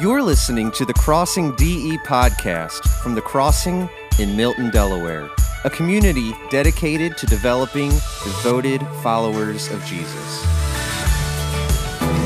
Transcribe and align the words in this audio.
You're 0.00 0.22
listening 0.22 0.70
to 0.72 0.86
the 0.86 0.94
Crossing 0.94 1.54
DE 1.56 1.98
podcast 1.98 2.88
from 3.02 3.14
the 3.14 3.20
Crossing 3.20 3.90
in 4.18 4.34
Milton, 4.34 4.70
Delaware, 4.70 5.28
a 5.64 5.70
community 5.70 6.32
dedicated 6.48 7.18
to 7.18 7.26
developing 7.26 7.90
devoted 8.24 8.80
followers 9.02 9.70
of 9.70 9.84
Jesus. 9.84 10.46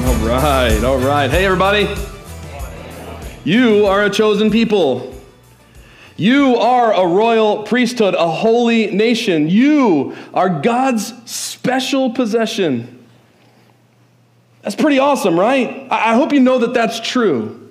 All 0.07 0.15
right, 0.25 0.81
all 0.85 0.99
right. 0.99 1.29
Hey, 1.29 1.45
everybody. 1.45 1.93
You 3.43 3.87
are 3.87 4.05
a 4.05 4.11
chosen 4.11 4.49
people. 4.49 5.13
You 6.17 6.55
are 6.59 6.95
a 6.95 7.05
royal 7.05 7.65
priesthood, 7.65 8.15
a 8.15 8.31
holy 8.31 8.93
nation. 8.93 9.51
You 9.51 10.15
are 10.33 10.61
God's 10.61 11.13
special 11.29 12.11
possession. 12.11 12.96
That's 14.67 14.75
pretty 14.75 14.99
awesome, 14.99 15.39
right? 15.39 15.87
I 15.93 16.15
hope 16.15 16.33
you 16.33 16.41
know 16.41 16.59
that 16.59 16.75
that's 16.75 16.99
true. 16.99 17.71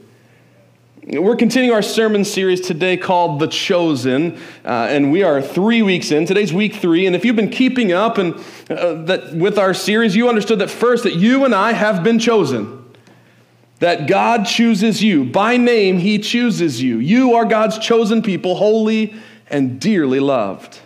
We're 1.06 1.36
continuing 1.36 1.76
our 1.76 1.82
sermon 1.82 2.24
series 2.24 2.62
today 2.62 2.96
called 2.96 3.42
The 3.42 3.48
Chosen, 3.48 4.38
uh, 4.64 4.88
and 4.90 5.12
we 5.12 5.22
are 5.22 5.42
three 5.42 5.82
weeks 5.82 6.12
in. 6.12 6.26
Today's 6.26 6.54
week 6.54 6.76
three, 6.76 7.06
and 7.06 7.14
if 7.14 7.26
you've 7.26 7.36
been 7.36 7.50
keeping 7.50 7.92
up 7.92 8.18
and 8.18 8.36
uh, 8.70 8.94
that 9.08 9.34
with 9.36 9.60
our 9.60 9.74
series, 9.74 10.16
you 10.16 10.30
understood 10.30 10.60
that 10.60 10.70
first 10.70 11.04
that 11.04 11.16
you 11.16 11.44
and 11.44 11.54
I 11.54 11.74
have 11.74 12.02
been 12.02 12.18
chosen. 12.18 12.86
That 13.80 14.08
God 14.08 14.46
chooses 14.46 15.04
you. 15.04 15.26
By 15.26 15.58
name, 15.58 15.98
He 15.98 16.18
chooses 16.18 16.82
you. 16.82 17.00
You 17.00 17.34
are 17.36 17.44
God's 17.44 17.78
chosen 17.78 18.22
people, 18.22 18.56
holy 18.56 19.16
and 19.50 19.82
dearly 19.82 20.22
loved. 20.22 20.80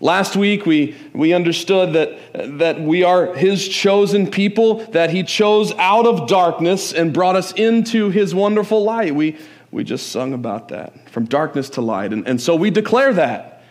Last 0.00 0.36
week, 0.36 0.66
we, 0.66 0.94
we 1.14 1.32
understood 1.32 1.94
that, 1.94 2.58
that 2.58 2.80
we 2.80 3.02
are 3.02 3.34
His 3.34 3.66
chosen 3.66 4.30
people, 4.30 4.84
that 4.86 5.08
He 5.10 5.22
chose 5.22 5.72
out 5.72 6.06
of 6.06 6.28
darkness 6.28 6.92
and 6.92 7.14
brought 7.14 7.34
us 7.34 7.52
into 7.52 8.10
His 8.10 8.34
wonderful 8.34 8.84
light. 8.84 9.14
We, 9.14 9.38
we 9.70 9.84
just 9.84 10.10
sung 10.10 10.34
about 10.34 10.68
that 10.68 11.08
from 11.08 11.24
darkness 11.24 11.70
to 11.70 11.80
light. 11.80 12.12
And, 12.12 12.28
and 12.28 12.40
so 12.40 12.54
we 12.54 12.70
declare 12.70 13.14
that. 13.14 13.64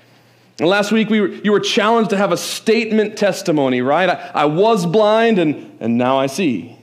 And 0.58 0.68
last 0.68 0.92
week, 0.92 1.10
we 1.10 1.22
were, 1.22 1.28
you 1.28 1.52
were 1.52 1.60
challenged 1.60 2.10
to 2.10 2.18
have 2.18 2.32
a 2.32 2.38
statement 2.38 3.18
testimony, 3.18 3.82
right? 3.82 4.10
I, 4.10 4.32
I 4.34 4.46
was 4.46 4.86
blind 4.86 5.38
and, 5.38 5.78
and 5.80 5.98
now 5.98 6.18
I 6.18 6.26
see. 6.26 6.76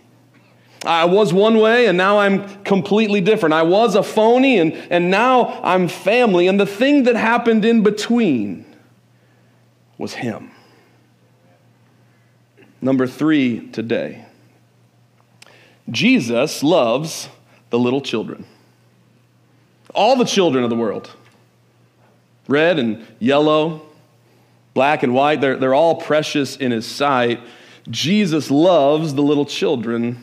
I 0.84 1.04
was 1.06 1.32
one 1.32 1.58
way 1.58 1.86
and 1.86 1.96
now 1.96 2.18
I'm 2.18 2.62
completely 2.64 3.20
different. 3.20 3.54
I 3.54 3.62
was 3.62 3.94
a 3.96 4.02
phony 4.02 4.58
and, 4.58 4.72
and 4.90 5.10
now 5.10 5.60
I'm 5.62 5.88
family. 5.88 6.48
And 6.48 6.60
the 6.60 6.66
thing 6.66 7.04
that 7.04 7.16
happened 7.16 7.64
in 7.64 7.82
between 7.82 8.66
was 9.98 10.14
him. 10.14 10.50
Number 12.80 13.06
three 13.06 13.68
today 13.68 14.26
Jesus 15.90 16.62
loves 16.62 17.28
the 17.70 17.78
little 17.78 18.00
children. 18.00 18.44
All 19.94 20.16
the 20.16 20.24
children 20.24 20.64
of 20.64 20.70
the 20.70 20.76
world. 20.76 21.14
Red 22.48 22.78
and 22.78 23.06
yellow, 23.18 23.82
black 24.74 25.02
and 25.02 25.14
white, 25.14 25.40
they're, 25.40 25.56
they're 25.56 25.74
all 25.74 25.96
precious 25.96 26.56
in 26.56 26.70
his 26.70 26.86
sight. 26.86 27.40
Jesus 27.90 28.50
loves 28.50 29.14
the 29.14 29.22
little 29.22 29.44
children 29.44 30.22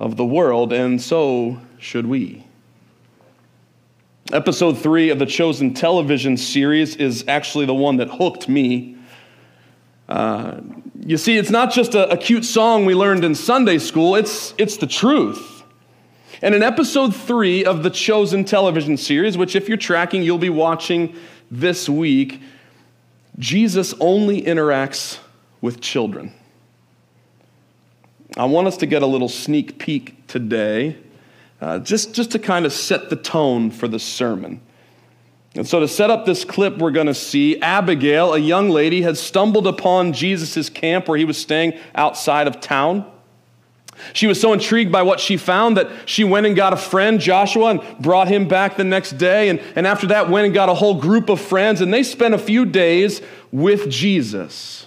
of 0.00 0.16
the 0.16 0.24
world, 0.24 0.72
and 0.72 1.00
so 1.00 1.58
should 1.78 2.06
we. 2.06 2.47
Episode 4.30 4.76
three 4.76 5.08
of 5.08 5.18
the 5.18 5.24
Chosen 5.24 5.72
television 5.72 6.36
series 6.36 6.96
is 6.96 7.24
actually 7.28 7.64
the 7.64 7.72
one 7.72 7.96
that 7.96 8.10
hooked 8.10 8.46
me. 8.46 8.94
Uh, 10.06 10.60
you 11.00 11.16
see, 11.16 11.38
it's 11.38 11.48
not 11.48 11.72
just 11.72 11.94
a, 11.94 12.10
a 12.10 12.16
cute 12.16 12.44
song 12.44 12.84
we 12.84 12.94
learned 12.94 13.24
in 13.24 13.34
Sunday 13.34 13.78
school, 13.78 14.14
it's, 14.14 14.52
it's 14.58 14.76
the 14.76 14.86
truth. 14.86 15.62
And 16.42 16.54
in 16.54 16.62
episode 16.62 17.16
three 17.16 17.64
of 17.64 17.82
the 17.82 17.88
Chosen 17.88 18.44
television 18.44 18.98
series, 18.98 19.38
which, 19.38 19.56
if 19.56 19.66
you're 19.66 19.78
tracking, 19.78 20.22
you'll 20.22 20.36
be 20.36 20.50
watching 20.50 21.16
this 21.50 21.88
week, 21.88 22.42
Jesus 23.38 23.94
only 23.98 24.42
interacts 24.42 25.20
with 25.62 25.80
children. 25.80 26.34
I 28.36 28.44
want 28.44 28.66
us 28.66 28.76
to 28.76 28.86
get 28.86 29.02
a 29.02 29.06
little 29.06 29.30
sneak 29.30 29.78
peek 29.78 30.26
today 30.26 30.98
uh, 31.60 31.78
just, 31.80 32.14
just 32.14 32.30
to 32.32 32.38
kind 32.38 32.66
of 32.66 32.72
set 32.72 33.10
the 33.10 33.16
tone 33.16 33.70
for 33.70 33.88
the 33.88 33.98
sermon. 33.98 34.60
And 35.54 35.66
so, 35.66 35.80
to 35.80 35.88
set 35.88 36.10
up 36.10 36.24
this 36.24 36.44
clip, 36.44 36.78
we're 36.78 36.92
going 36.92 37.06
to 37.06 37.14
see 37.14 37.60
Abigail, 37.60 38.34
a 38.34 38.38
young 38.38 38.68
lady, 38.68 39.02
had 39.02 39.16
stumbled 39.16 39.66
upon 39.66 40.12
Jesus' 40.12 40.68
camp 40.68 41.08
where 41.08 41.18
he 41.18 41.24
was 41.24 41.38
staying 41.38 41.76
outside 41.94 42.46
of 42.46 42.60
town. 42.60 43.10
She 44.12 44.26
was 44.26 44.40
so 44.40 44.52
intrigued 44.52 44.92
by 44.92 45.02
what 45.02 45.18
she 45.18 45.36
found 45.36 45.76
that 45.76 45.90
she 46.06 46.22
went 46.22 46.46
and 46.46 46.54
got 46.54 46.72
a 46.72 46.76
friend, 46.76 47.18
Joshua, 47.18 47.70
and 47.70 47.98
brought 47.98 48.28
him 48.28 48.46
back 48.46 48.76
the 48.76 48.84
next 48.84 49.12
day. 49.12 49.48
And, 49.48 49.60
and 49.74 49.86
after 49.86 50.06
that, 50.08 50.30
went 50.30 50.44
and 50.44 50.54
got 50.54 50.68
a 50.68 50.74
whole 50.74 50.94
group 50.94 51.28
of 51.28 51.40
friends, 51.40 51.80
and 51.80 51.92
they 51.92 52.02
spent 52.02 52.34
a 52.34 52.38
few 52.38 52.64
days 52.64 53.20
with 53.50 53.90
Jesus. 53.90 54.86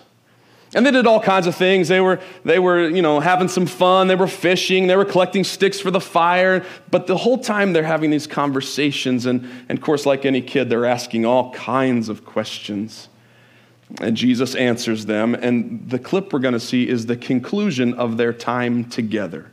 And 0.74 0.86
they 0.86 0.92
did 0.92 1.06
all 1.06 1.20
kinds 1.20 1.48
of 1.48 1.56
things. 1.56 1.90
They 1.90 2.00
were, 2.00 2.20
they 2.46 2.58
were, 2.58 2.88
you 2.88 3.02
know, 3.02 3.20
having 3.20 3.50
some 3.50 3.66
fun. 3.66 4.08
They 4.08 4.16
were 4.16 4.28
fishing. 4.28 4.88
They 4.88 4.96
were 4.96 5.06
collecting 5.06 5.44
sticks 5.44 5.82
for 5.82 5.92
the 5.92 6.00
fire. 6.00 6.66
But 6.90 7.08
the 7.08 7.18
whole 7.18 7.38
time 7.38 7.74
they're 7.74 7.84
having 7.84 8.09
these 8.09 8.26
conversations. 8.26 9.26
And, 9.26 9.44
and 9.68 9.78
of 9.78 9.84
course, 9.84 10.06
like 10.06 10.26
any 10.26 10.42
kid, 10.42 10.70
they're 10.70 10.86
asking 10.86 11.26
all 11.26 11.52
kinds 11.54 12.08
of 12.08 12.26
questions. 12.26 13.09
And 14.00 14.16
Jesus 14.16 14.56
answers 14.56 15.06
them. 15.06 15.36
And 15.36 15.90
the 15.90 16.00
clip 16.00 16.32
we're 16.32 16.40
going 16.40 16.54
to 16.54 16.59
see 16.59 16.88
is 16.88 17.06
the 17.06 17.18
conclusion 17.18 17.94
of 17.96 18.16
their 18.16 18.32
time 18.32 18.86
together. 18.86 19.52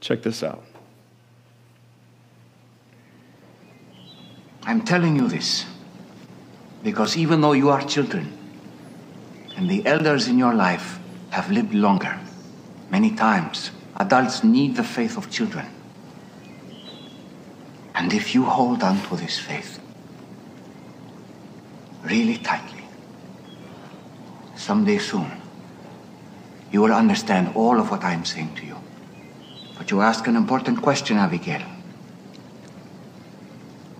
Check 0.00 0.22
this 0.22 0.44
out. 0.44 0.62
I'm 4.62 4.82
telling 4.82 5.16
you 5.16 5.28
this 5.28 5.66
because 6.84 7.16
even 7.16 7.40
though 7.40 7.52
you 7.52 7.70
are 7.70 7.82
children, 7.82 8.32
and 9.56 9.68
the 9.68 9.84
elders 9.86 10.28
in 10.28 10.38
your 10.38 10.54
life 10.54 10.98
have 11.30 11.50
lived 11.50 11.74
longer. 11.74 12.18
Many 12.90 13.10
times, 13.12 13.70
adults 13.96 14.44
need 14.44 14.76
the 14.76 14.84
faith 14.84 15.16
of 15.16 15.30
children. 15.30 15.66
And 17.94 18.12
if 18.12 18.34
you 18.34 18.44
hold 18.44 18.82
on 18.82 19.00
to 19.08 19.16
this 19.16 19.38
faith 19.38 19.80
really 22.02 22.36
tightly, 22.38 22.84
someday 24.56 24.98
soon, 24.98 25.30
you 26.72 26.80
will 26.82 26.92
understand 26.92 27.54
all 27.54 27.78
of 27.78 27.90
what 27.90 28.02
I 28.02 28.12
am 28.12 28.24
saying 28.24 28.54
to 28.56 28.66
you. 28.66 28.76
But 29.78 29.90
you 29.90 30.00
ask 30.00 30.26
an 30.26 30.36
important 30.36 30.82
question, 30.82 31.16
Abigail. 31.16 31.62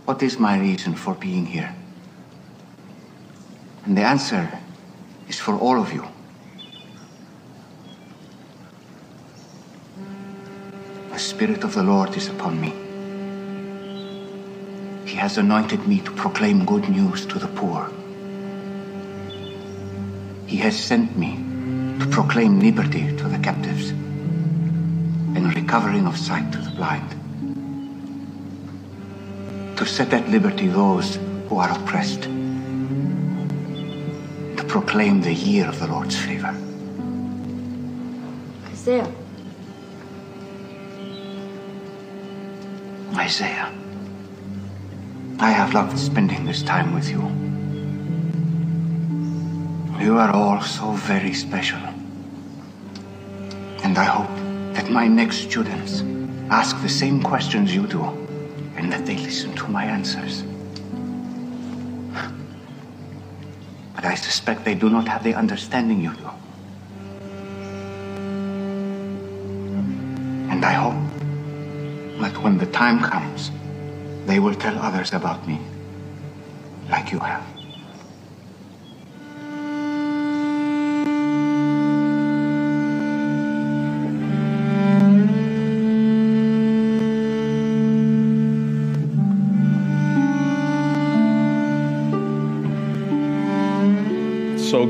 What 0.05 0.23
is 0.23 0.39
my 0.39 0.59
reason 0.59 0.95
for 0.95 1.15
being 1.15 1.47
here? 1.47 1.75
And 3.85 3.97
the 3.97 4.03
answer 4.03 4.59
is 5.29 5.39
for 5.41 5.57
all 5.57 5.81
of 5.81 5.93
you. 5.93 6.05
The 11.13 11.19
Spirit 11.19 11.65
of 11.65 11.75
the 11.75 11.83
Lord 11.83 12.17
is 12.17 12.29
upon 12.29 12.61
me. 12.61 12.73
He 15.07 15.17
has 15.17 15.39
anointed 15.39 15.87
me 15.87 16.01
to 16.01 16.11
proclaim 16.11 16.65
good 16.65 16.89
news 16.89 17.25
to 17.27 17.39
the 17.39 17.49
poor. 17.49 17.91
He 20.47 20.57
has 20.59 20.77
sent 20.77 21.17
me 21.17 21.37
to 22.01 22.07
proclaim 22.11 22.61
liberty 22.61 23.17
to 23.17 23.29
the 23.29 23.39
captives 23.39 23.91
and 23.91 25.55
recovering 25.55 26.07
of 26.07 26.17
sight 26.17 26.51
to 26.53 26.59
the 26.59 26.71
blind. 26.71 27.11
To 29.79 29.87
set 29.87 30.13
at 30.13 30.29
liberty 30.29 30.69
those 30.69 31.17
who 31.49 31.59
are 31.59 31.71
oppressed 31.71 32.29
proclaim 34.75 35.21
the 35.21 35.33
year 35.33 35.69
of 35.69 35.79
the 35.79 35.87
Lord's 35.87 36.17
favor. 36.17 36.53
Isaiah. 38.73 39.09
Isaiah. 43.15 43.73
I 45.39 45.51
have 45.53 45.75
loved 45.75 45.97
spending 45.97 46.45
this 46.45 46.65
time 46.65 46.93
with 46.93 47.09
you. 47.09 47.23
You 50.05 50.19
are 50.19 50.33
all 50.33 50.61
so 50.61 50.91
very 50.91 51.35
special. 51.35 51.79
And 53.85 53.97
I 53.97 54.07
hope 54.17 54.35
that 54.75 54.91
my 54.91 55.07
next 55.07 55.37
students 55.49 56.03
ask 56.51 56.83
the 56.83 56.89
same 56.89 57.23
questions 57.23 57.73
you 57.73 57.87
do 57.87 58.03
and 58.77 58.93
that 58.93 59.07
they 59.07 59.19
listen 59.19 59.55
to 59.55 59.69
my 59.69 59.85
answers. 59.85 60.43
But 64.05 64.11
I 64.11 64.17
suspect 64.17 64.67
they 64.67 64.75
do 64.75 64.91
not 64.91 65.09
have 65.09 65.25
the 65.25 65.33
understanding 65.33 66.03
you 66.03 66.13
do. 66.13 66.29
And 70.53 70.63
I 70.63 70.73
hope 70.73 71.01
that 72.21 72.37
when 72.43 72.59
the 72.59 72.67
time 72.67 73.01
comes, 73.01 73.51
they 74.27 74.41
will 74.41 74.55
tell 74.55 74.79
others 74.79 75.15
about 75.15 75.49
me, 75.49 75.59
like 76.91 77.13
you 77.13 77.19
have. 77.19 77.54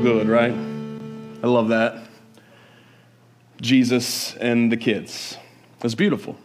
Good, 0.05 0.29
right? 0.29 0.51
I 0.51 1.47
love 1.47 1.69
that. 1.69 2.03
Jesus 3.59 4.35
and 4.35 4.71
the 4.71 4.77
kids. 4.77 5.35
It's 5.83 5.95
beautiful. 5.95 6.37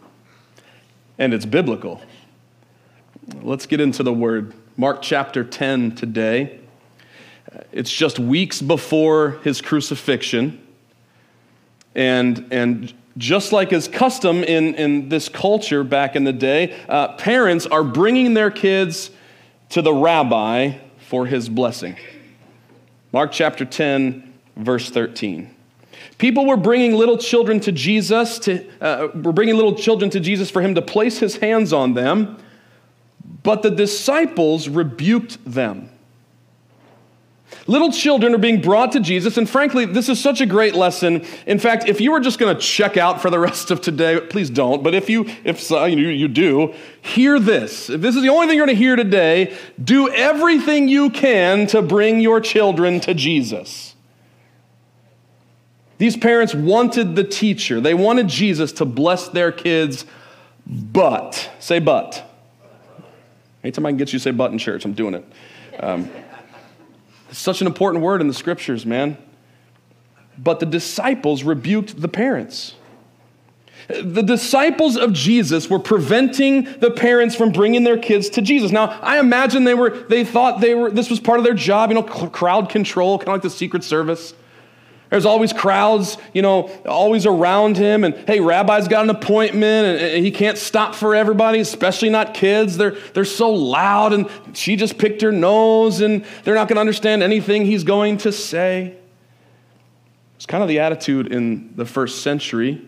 And 1.18 1.34
it's 1.34 1.44
biblical. 1.44 2.00
Let's 3.42 3.66
get 3.66 3.78
into 3.82 4.02
the 4.02 4.14
word. 4.14 4.54
Mark 4.78 5.02
chapter 5.02 5.44
10 5.44 5.94
today. 5.94 6.58
It's 7.70 7.92
just 7.92 8.18
weeks 8.18 8.62
before 8.62 9.32
his 9.44 9.60
crucifixion. 9.60 10.66
And, 11.94 12.50
and 12.50 12.94
just 13.18 13.52
like 13.52 13.74
is 13.74 13.88
custom 13.88 14.42
in, 14.42 14.74
in 14.74 15.10
this 15.10 15.28
culture 15.28 15.84
back 15.84 16.16
in 16.16 16.24
the 16.24 16.32
day, 16.32 16.80
uh, 16.88 17.08
parents 17.16 17.66
are 17.66 17.84
bringing 17.84 18.32
their 18.32 18.50
kids 18.50 19.10
to 19.68 19.82
the 19.82 19.92
rabbi 19.92 20.78
for 21.08 21.26
his 21.26 21.50
blessing. 21.50 21.98
Mark 23.12 23.32
chapter 23.32 23.64
10, 23.64 24.32
verse 24.56 24.90
13. 24.90 25.54
People 26.18 26.46
were 26.46 26.56
bringing 26.56 26.94
little 26.94 27.18
children 27.18 27.58
to 27.60 27.72
Jesus, 27.72 28.38
to, 28.40 28.66
uh, 28.80 29.08
were 29.14 29.32
bringing 29.32 29.56
little 29.56 29.74
children 29.74 30.10
to 30.10 30.20
Jesus 30.20 30.50
for 30.50 30.62
him 30.62 30.74
to 30.74 30.82
place 30.82 31.18
his 31.18 31.36
hands 31.36 31.72
on 31.72 31.94
them, 31.94 32.38
but 33.42 33.62
the 33.62 33.70
disciples 33.70 34.68
rebuked 34.68 35.38
them. 35.44 35.90
Little 37.66 37.92
children 37.92 38.34
are 38.34 38.38
being 38.38 38.60
brought 38.60 38.92
to 38.92 39.00
Jesus, 39.00 39.36
and 39.36 39.48
frankly, 39.48 39.84
this 39.84 40.08
is 40.08 40.20
such 40.20 40.40
a 40.40 40.46
great 40.46 40.74
lesson. 40.74 41.24
In 41.46 41.58
fact, 41.58 41.88
if 41.88 42.00
you 42.00 42.12
were 42.12 42.20
just 42.20 42.38
going 42.38 42.54
to 42.54 42.60
check 42.60 42.96
out 42.96 43.20
for 43.20 43.30
the 43.30 43.38
rest 43.38 43.70
of 43.70 43.80
today, 43.80 44.20
please 44.20 44.50
don't. 44.50 44.82
But 44.82 44.94
if 44.94 45.10
you, 45.10 45.28
if 45.44 45.60
so, 45.60 45.84
you, 45.84 46.08
you 46.08 46.28
do, 46.28 46.74
hear 47.02 47.38
this. 47.38 47.90
If 47.90 48.00
this 48.00 48.16
is 48.16 48.22
the 48.22 48.28
only 48.28 48.46
thing 48.46 48.56
you're 48.56 48.66
going 48.66 48.76
to 48.76 48.82
hear 48.82 48.96
today, 48.96 49.56
do 49.82 50.08
everything 50.08 50.88
you 50.88 51.10
can 51.10 51.66
to 51.68 51.82
bring 51.82 52.20
your 52.20 52.40
children 52.40 53.00
to 53.00 53.14
Jesus. 53.14 53.94
These 55.98 56.16
parents 56.16 56.54
wanted 56.54 57.14
the 57.14 57.24
teacher, 57.24 57.80
they 57.80 57.92
wanted 57.94 58.28
Jesus 58.28 58.72
to 58.72 58.86
bless 58.86 59.28
their 59.28 59.52
kids, 59.52 60.06
but, 60.66 61.50
say 61.58 61.78
but. 61.78 62.26
Anytime 63.62 63.84
I 63.84 63.90
can 63.90 63.98
get 63.98 64.12
you 64.12 64.18
to 64.18 64.22
say 64.22 64.30
but 64.30 64.50
in 64.50 64.56
church, 64.56 64.86
I'm 64.86 64.94
doing 64.94 65.12
it. 65.12 65.24
Um, 65.78 66.10
it's 67.30 67.38
such 67.38 67.60
an 67.60 67.66
important 67.66 68.02
word 68.04 68.20
in 68.20 68.28
the 68.28 68.34
scriptures, 68.34 68.84
man. 68.84 69.16
But 70.36 70.60
the 70.60 70.66
disciples 70.66 71.44
rebuked 71.44 72.00
the 72.00 72.08
parents. 72.08 72.74
The 73.88 74.22
disciples 74.22 74.96
of 74.96 75.12
Jesus 75.12 75.68
were 75.68 75.78
preventing 75.78 76.64
the 76.80 76.90
parents 76.90 77.34
from 77.34 77.50
bringing 77.50 77.82
their 77.82 77.98
kids 77.98 78.28
to 78.30 78.42
Jesus. 78.42 78.70
Now, 78.70 78.98
I 79.00 79.18
imagine 79.18 79.64
they 79.64 79.74
were 79.74 79.90
they 79.90 80.24
thought 80.24 80.60
they 80.60 80.74
were 80.74 80.90
this 80.90 81.10
was 81.10 81.18
part 81.18 81.38
of 81.38 81.44
their 81.44 81.54
job, 81.54 81.90
you 81.90 81.94
know, 81.94 82.02
crowd 82.02 82.68
control, 82.68 83.18
kind 83.18 83.28
of 83.28 83.34
like 83.34 83.42
the 83.42 83.50
secret 83.50 83.82
service. 83.82 84.34
There's 85.10 85.26
always 85.26 85.52
crowds, 85.52 86.16
you 86.32 86.40
know, 86.40 86.70
always 86.86 87.26
around 87.26 87.76
him. 87.76 88.04
And 88.04 88.14
hey, 88.28 88.38
rabbi's 88.38 88.86
got 88.86 89.02
an 89.02 89.10
appointment 89.10 90.00
and 90.00 90.24
he 90.24 90.30
can't 90.30 90.56
stop 90.56 90.94
for 90.94 91.16
everybody, 91.16 91.58
especially 91.58 92.10
not 92.10 92.32
kids. 92.32 92.76
They're, 92.76 92.92
they're 93.12 93.24
so 93.24 93.50
loud 93.50 94.12
and 94.12 94.30
she 94.54 94.76
just 94.76 94.98
picked 94.98 95.20
her 95.22 95.32
nose 95.32 96.00
and 96.00 96.24
they're 96.44 96.54
not 96.54 96.68
going 96.68 96.76
to 96.76 96.80
understand 96.80 97.24
anything 97.24 97.66
he's 97.66 97.82
going 97.82 98.18
to 98.18 98.30
say. 98.30 98.94
It's 100.36 100.46
kind 100.46 100.62
of 100.62 100.68
the 100.68 100.78
attitude 100.78 101.32
in 101.32 101.74
the 101.74 101.84
first 101.84 102.22
century. 102.22 102.80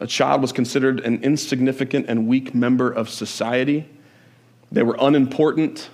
A 0.00 0.06
child 0.06 0.42
was 0.42 0.52
considered 0.52 1.00
an 1.00 1.24
insignificant 1.24 2.06
and 2.08 2.28
weak 2.28 2.54
member 2.54 2.90
of 2.90 3.08
society, 3.08 3.88
they 4.70 4.82
were 4.82 4.96
unimportant. 5.00 5.88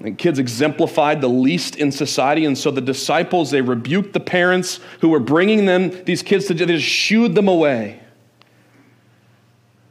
And 0.00 0.18
kids 0.18 0.38
exemplified 0.38 1.20
the 1.20 1.28
least 1.28 1.76
in 1.76 1.90
society, 1.90 2.44
and 2.44 2.58
so 2.58 2.70
the 2.70 2.80
disciples, 2.80 3.50
they 3.50 3.62
rebuked 3.62 4.12
the 4.12 4.20
parents 4.20 4.80
who 5.00 5.08
were 5.08 5.20
bringing 5.20 5.66
them, 5.66 6.04
these 6.04 6.22
kids 6.22 6.46
to, 6.46 6.54
they 6.54 6.66
just 6.66 6.84
shooed 6.84 7.34
them 7.34 7.48
away. 7.48 8.00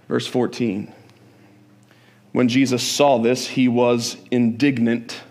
Verse 0.07 0.27
14. 0.27 0.93
When 2.33 2.47
Jesus 2.47 2.83
saw 2.83 3.19
this, 3.19 3.47
he 3.47 3.67
was 3.67 4.17
indignant. 4.29 5.21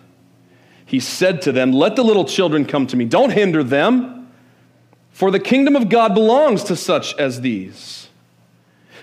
He 0.87 1.01
said 1.01 1.43
to 1.43 1.53
them, 1.53 1.73
Let 1.73 1.97
the 1.97 2.05
little 2.05 2.25
children 2.25 2.65
come 2.65 2.87
to 2.89 2.97
me. 2.97 3.05
Don't 3.05 3.31
hinder 3.31 3.63
them, 3.63 4.33
for 5.11 5.31
the 5.31 5.41
kingdom 5.41 5.77
of 5.77 5.89
God 5.89 6.15
belongs 6.15 6.65
to 6.65 6.77
such 6.77 7.15
as 7.19 7.41
these. 7.41 8.02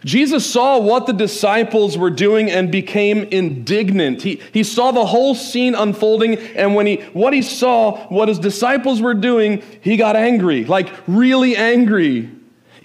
Jesus 0.06 0.50
saw 0.50 0.80
what 0.80 1.08
the 1.08 1.14
disciples 1.14 1.98
were 1.98 2.10
doing 2.10 2.50
and 2.50 2.72
became 2.72 3.24
indignant. 3.24 4.22
He, 4.22 4.42
he 4.54 4.64
saw 4.64 4.92
the 4.92 5.06
whole 5.06 5.36
scene 5.36 5.76
unfolding, 5.76 6.38
and 6.38 6.74
when 6.76 6.86
he 6.86 6.98
what 7.14 7.34
he 7.34 7.42
saw, 7.42 8.08
what 8.08 8.30
his 8.30 8.40
disciples 8.40 9.02
were 9.02 9.14
doing, 9.14 9.62
he 9.82 9.98
got 9.98 10.16
angry, 10.16 10.66
like 10.66 10.90
really 11.08 11.56
angry. 11.56 12.30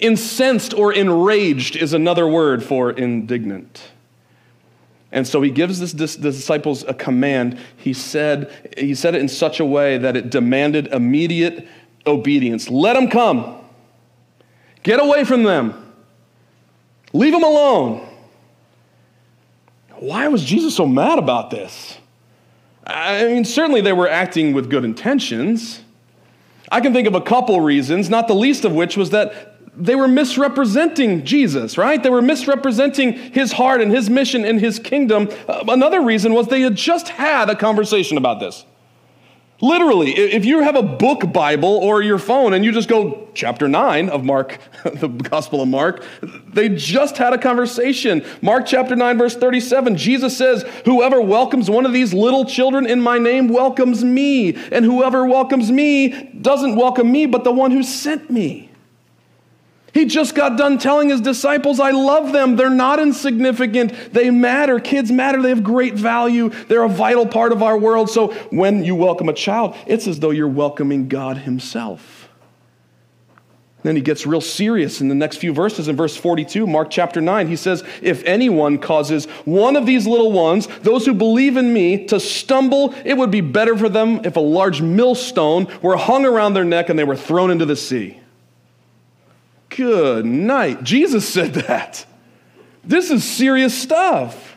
Incensed 0.00 0.74
or 0.74 0.92
enraged 0.92 1.76
is 1.76 1.92
another 1.92 2.26
word 2.26 2.64
for 2.64 2.90
indignant. 2.90 3.92
And 5.12 5.26
so 5.26 5.40
he 5.40 5.50
gives 5.50 5.78
this, 5.78 5.92
this, 5.92 6.16
the 6.16 6.32
disciples 6.32 6.82
a 6.82 6.92
command. 6.92 7.58
He 7.76 7.92
said, 7.92 8.52
he 8.76 8.96
said 8.96 9.14
it 9.14 9.20
in 9.20 9.28
such 9.28 9.60
a 9.60 9.64
way 9.64 9.96
that 9.96 10.16
it 10.16 10.28
demanded 10.30 10.88
immediate 10.88 11.68
obedience. 12.04 12.68
Let 12.68 12.94
them 12.94 13.08
come. 13.08 13.60
Get 14.82 15.00
away 15.00 15.22
from 15.22 15.44
them. 15.44 15.83
Leave 17.14 17.32
them 17.32 17.44
alone. 17.44 18.06
Why 19.94 20.28
was 20.28 20.44
Jesus 20.44 20.76
so 20.76 20.84
mad 20.84 21.18
about 21.18 21.50
this? 21.50 21.96
I 22.86 23.24
mean, 23.24 23.44
certainly 23.44 23.80
they 23.80 23.92
were 23.92 24.08
acting 24.08 24.52
with 24.52 24.68
good 24.68 24.84
intentions. 24.84 25.80
I 26.70 26.80
can 26.80 26.92
think 26.92 27.06
of 27.06 27.14
a 27.14 27.20
couple 27.20 27.60
reasons, 27.60 28.10
not 28.10 28.28
the 28.28 28.34
least 28.34 28.64
of 28.64 28.72
which 28.72 28.96
was 28.96 29.10
that 29.10 29.54
they 29.76 29.94
were 29.94 30.08
misrepresenting 30.08 31.24
Jesus, 31.24 31.78
right? 31.78 32.02
They 32.02 32.10
were 32.10 32.22
misrepresenting 32.22 33.12
his 33.12 33.52
heart 33.52 33.80
and 33.80 33.90
his 33.90 34.10
mission 34.10 34.44
and 34.44 34.60
his 34.60 34.78
kingdom. 34.78 35.28
Uh, 35.48 35.64
another 35.68 36.02
reason 36.02 36.34
was 36.34 36.48
they 36.48 36.60
had 36.60 36.76
just 36.76 37.08
had 37.08 37.48
a 37.48 37.56
conversation 37.56 38.16
about 38.16 38.40
this. 38.40 38.64
Literally, 39.60 40.10
if 40.10 40.44
you 40.44 40.62
have 40.62 40.74
a 40.74 40.82
book 40.82 41.32
Bible 41.32 41.68
or 41.68 42.02
your 42.02 42.18
phone 42.18 42.54
and 42.54 42.64
you 42.64 42.72
just 42.72 42.88
go 42.88 43.28
chapter 43.34 43.68
9 43.68 44.08
of 44.08 44.24
Mark, 44.24 44.58
the 44.84 45.06
Gospel 45.06 45.62
of 45.62 45.68
Mark, 45.68 46.04
they 46.52 46.68
just 46.68 47.16
had 47.16 47.32
a 47.32 47.38
conversation. 47.38 48.24
Mark 48.42 48.66
chapter 48.66 48.96
9, 48.96 49.16
verse 49.16 49.36
37, 49.36 49.96
Jesus 49.96 50.36
says, 50.36 50.64
Whoever 50.84 51.20
welcomes 51.20 51.70
one 51.70 51.86
of 51.86 51.92
these 51.92 52.12
little 52.12 52.44
children 52.44 52.84
in 52.84 53.00
my 53.00 53.18
name 53.18 53.48
welcomes 53.48 54.02
me, 54.02 54.56
and 54.72 54.84
whoever 54.84 55.24
welcomes 55.24 55.70
me 55.70 56.30
doesn't 56.40 56.74
welcome 56.74 57.10
me, 57.10 57.26
but 57.26 57.44
the 57.44 57.52
one 57.52 57.70
who 57.70 57.84
sent 57.84 58.30
me. 58.30 58.63
He 59.94 60.06
just 60.06 60.34
got 60.34 60.58
done 60.58 60.78
telling 60.78 61.08
his 61.08 61.20
disciples, 61.20 61.78
I 61.78 61.92
love 61.92 62.32
them. 62.32 62.56
They're 62.56 62.68
not 62.68 62.98
insignificant. 62.98 64.12
They 64.12 64.28
matter. 64.28 64.80
Kids 64.80 65.12
matter. 65.12 65.40
They 65.40 65.50
have 65.50 65.62
great 65.62 65.94
value. 65.94 66.48
They're 66.66 66.82
a 66.82 66.88
vital 66.88 67.26
part 67.26 67.52
of 67.52 67.62
our 67.62 67.78
world. 67.78 68.10
So 68.10 68.32
when 68.50 68.84
you 68.84 68.96
welcome 68.96 69.28
a 69.28 69.32
child, 69.32 69.76
it's 69.86 70.08
as 70.08 70.18
though 70.18 70.32
you're 70.32 70.48
welcoming 70.48 71.06
God 71.06 71.38
Himself. 71.38 72.28
Then 73.84 73.96
he 73.96 74.02
gets 74.02 74.26
real 74.26 74.40
serious 74.40 75.02
in 75.02 75.08
the 75.08 75.14
next 75.14 75.36
few 75.36 75.52
verses. 75.52 75.88
In 75.88 75.94
verse 75.94 76.16
42, 76.16 76.66
Mark 76.66 76.90
chapter 76.90 77.20
9, 77.20 77.46
he 77.46 77.54
says, 77.54 77.84
If 78.02 78.24
anyone 78.24 78.78
causes 78.78 79.26
one 79.44 79.76
of 79.76 79.84
these 79.84 80.06
little 80.06 80.32
ones, 80.32 80.66
those 80.80 81.04
who 81.04 81.12
believe 81.12 81.58
in 81.58 81.72
me, 81.72 82.06
to 82.06 82.18
stumble, 82.18 82.94
it 83.04 83.14
would 83.14 83.30
be 83.30 83.42
better 83.42 83.76
for 83.76 83.90
them 83.90 84.22
if 84.24 84.36
a 84.36 84.40
large 84.40 84.80
millstone 84.80 85.68
were 85.82 85.98
hung 85.98 86.24
around 86.24 86.54
their 86.54 86.64
neck 86.64 86.88
and 86.88 86.98
they 86.98 87.04
were 87.04 87.14
thrown 87.14 87.50
into 87.50 87.66
the 87.66 87.76
sea. 87.76 88.18
Good 89.76 90.24
night. 90.24 90.84
Jesus 90.84 91.28
said 91.28 91.54
that. 91.54 92.06
This 92.84 93.10
is 93.10 93.24
serious 93.24 93.76
stuff. 93.76 94.56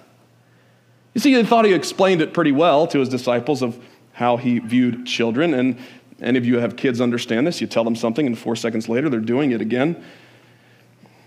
You 1.14 1.22
see, 1.22 1.34
he 1.34 1.44
thought 1.44 1.66
he 1.66 1.74
explained 1.74 2.22
it 2.22 2.34
pretty 2.34 2.52
well 2.52 2.86
to 2.88 3.00
his 3.00 3.10
disciples 3.10 3.64
of 3.64 3.84
how 4.14 4.38
he 4.38 4.60
viewed 4.60 5.08
children. 5.08 5.54
And 5.54 5.80
any 6.22 6.38
of 6.38 6.46
you 6.46 6.60
have 6.60 6.76
kids 6.76 7.02
understand 7.02 7.48
this. 7.48 7.62
You 7.62 7.68
tell 7.68 7.84
them 7.84 7.96
something, 7.96 8.28
and 8.28 8.38
four 8.38 8.56
seconds 8.56 8.88
later, 8.88 9.10
they're 9.10 9.20
doing 9.20 9.52
it 9.52 9.62
again. 9.62 10.04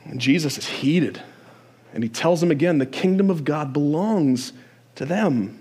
And 0.04 0.20
Jesus 0.20 0.58
is 0.58 0.66
heated. 0.66 1.20
And 1.92 2.04
he 2.04 2.08
tells 2.08 2.40
them 2.40 2.52
again 2.52 2.78
the 2.78 2.86
kingdom 2.86 3.30
of 3.30 3.44
God 3.44 3.72
belongs 3.72 4.52
to 4.94 5.04
them. 5.04 5.60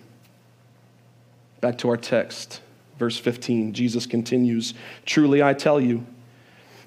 Back 1.62 1.80
to 1.80 1.90
our 1.90 1.98
text, 1.98 2.62
verse 2.98 3.18
15. 3.18 3.74
Jesus 3.74 4.06
continues 4.06 4.76
Truly 5.06 5.42
I 5.42 5.54
tell 5.54 5.82
you, 5.82 6.06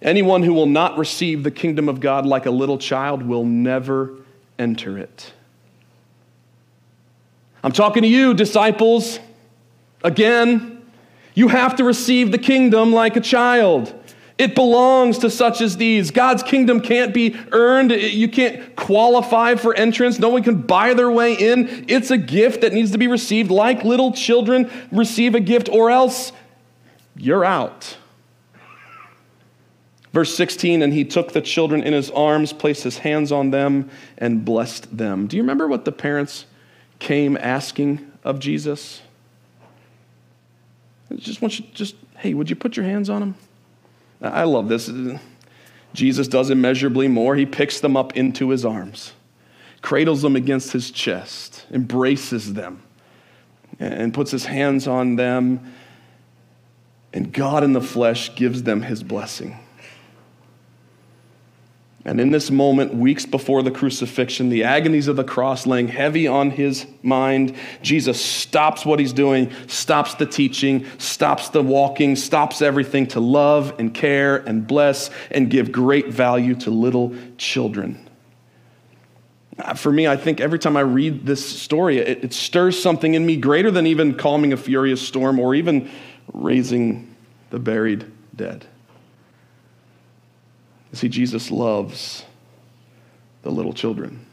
Anyone 0.03 0.43
who 0.43 0.53
will 0.53 0.67
not 0.67 0.99
receive 0.99 1.45
the 1.45 1.51
kingdom 1.51 1.89
of 1.89 2.01
God 2.01 2.27
like 2.27 2.47
a 2.47 2.51
little 2.51 2.77
child 2.77 3.23
will 3.23 3.45
never 3.45 4.13
enter 4.59 4.99
it. 4.99 5.33
I'm 7.63 7.73
talking 7.73 8.03
to 8.03 8.09
you, 8.09 8.35
disciples. 8.35 9.21
Again, 10.03 10.83
you 11.35 11.49
have 11.49 11.77
to 11.77 11.85
receive 11.85 12.33
the 12.33 12.39
kingdom 12.39 12.93
like 12.93 13.17
a 13.17 13.21
child. 13.21 13.95
It 14.39 14.57
belongs 14.57 15.19
to 15.19 15.31
such 15.31 15.61
as 15.61 15.77
these. 15.77 16.11
God's 16.11 16.43
kingdom 16.43 16.81
can't 16.81 17.15
be 17.15 17.37
earned. 17.53 17.93
You 17.93 18.29
can't 18.29 18.75
qualify 18.75 19.55
for 19.55 19.73
entrance. 19.75 20.19
No 20.19 20.31
one 20.31 20.43
can 20.43 20.63
buy 20.63 20.95
their 20.95 21.11
way 21.11 21.35
in. 21.35 21.85
It's 21.87 22.11
a 22.11 22.19
gift 22.19 22.63
that 22.63 22.73
needs 22.73 22.91
to 22.91 22.99
be 22.99 23.07
received 23.07 23.53
like 23.53 23.85
little 23.85 24.11
children 24.13 24.69
receive 24.91 25.37
a 25.37 25.41
gift, 25.41 25.69
or 25.69 25.91
else 25.91 26.33
you're 27.15 27.45
out. 27.45 27.97
Verse 30.13 30.35
16, 30.35 30.83
and 30.83 30.93
he 30.93 31.05
took 31.05 31.33
the 31.33 31.41
children 31.41 31.83
in 31.83 31.95
his 31.95 32.11
arms, 32.11 32.53
placed 32.53 32.85
his 32.85 32.99
hands 32.99 33.33
on 33.33 33.51
them, 33.51 33.89
and 34.19 34.45
blessed 34.45 34.97
them. 34.97 35.27
Do 35.27 35.37
you 35.37 35.43
remember 35.43 35.67
what 35.67 35.87
the 35.87 35.93
parents 35.93 36.45
came 36.99 37.39
asking 37.39 38.13
of 38.23 38.39
Jesus? 38.39 39.01
I 41.11 41.15
just 41.15 41.41
want 41.41 41.59
you, 41.59 41.65
just, 41.73 41.95
hey, 42.19 42.35
would 42.35 42.51
you 42.51 42.57
put 42.57 42.77
your 42.77 42.85
hands 42.85 43.09
on 43.09 43.23
him? 43.23 43.35
I 44.21 44.45
love 44.45 44.69
this. 44.69 44.91
Jesus 45.95 46.29
does 46.29 46.51
immeasurably 46.51 47.09
more. 47.09 47.35
He 47.35 47.47
picks 47.47 47.81
them 47.81 47.97
up 47.97 48.15
into 48.15 48.51
his 48.51 48.65
arms, 48.65 49.13
cradles 49.81 50.23
them 50.23 50.37
against 50.37 50.73
his 50.73 50.91
chest, 50.91 51.65
embraces 51.71 52.53
them, 52.53 52.83
and 53.81 54.13
puts 54.13 54.31
his 54.31 54.45
hands 54.45 54.87
on 54.87 55.17
them. 55.17 55.73
And 57.15 57.33
God 57.33 57.65
in 57.65 57.73
the 57.73 57.81
flesh 57.81 58.35
gives 58.35 58.63
them 58.63 58.83
his 58.83 59.03
blessing. 59.03 59.59
And 62.05 62.21
in 62.21 62.33
this 62.33 62.51
moment, 62.51 62.95
weeks 62.95 63.27
before 63.27 63.63
the 63.63 63.71
crucifixion, 63.71 64.49
the 64.49 64.65
agonies 64.65 65.07
of 65.07 65.15
the 65.15 65.23
cross 65.23 65.67
laying 65.67 65.87
heavy 65.87 66.27
on 66.27 66.51
his 66.51 66.85
mind, 67.03 67.55
Jesus 67.81 68.21
stops 68.21 68.85
what 68.85 68.99
he's 68.99 69.13
doing, 69.13 69.53
stops 69.69 70.15
the 70.15 70.27
teaching, 70.27 70.85
stops 70.99 71.51
the 71.51 71.63
walking, 71.63 72.17
stops 72.17 72.61
everything 72.61 73.07
to 73.09 73.21
love 73.21 73.75
and 73.79 73.95
care 73.95 74.37
and 74.37 74.67
bless 74.67 75.11
and 75.31 75.49
give 75.49 75.71
great 75.71 76.09
value 76.09 76.57
to 76.57 76.71
little 76.71 77.15
children. 77.39 78.09
Uh, 79.59 79.75
for 79.75 79.93
me, 79.93 80.09
I 80.09 80.17
think 80.17 80.41
every 80.41 80.59
time 80.59 80.77
I 80.77 80.81
read 80.81 81.25
this 81.25 81.45
story, 81.45 81.99
it, 81.99 82.25
it 82.25 82.33
stirs 82.33 82.83
something 82.83 83.15
in 83.15 83.25
me 83.25 83.37
greater 83.37 83.71
than 83.71 83.87
even 83.87 84.15
calming 84.15 84.53
a 84.53 84.57
furious 84.57 85.01
storm 85.01 85.39
or 85.39 85.55
even 85.55 85.89
raising 86.33 87.15
the 87.51 87.61
buried 87.61 88.11
dead. 88.35 88.67
You 90.93 90.99
see, 90.99 91.09
Jesus 91.09 91.51
loves 91.51 92.25
the 93.43 93.51
little 93.51 93.73
children. 93.73 94.25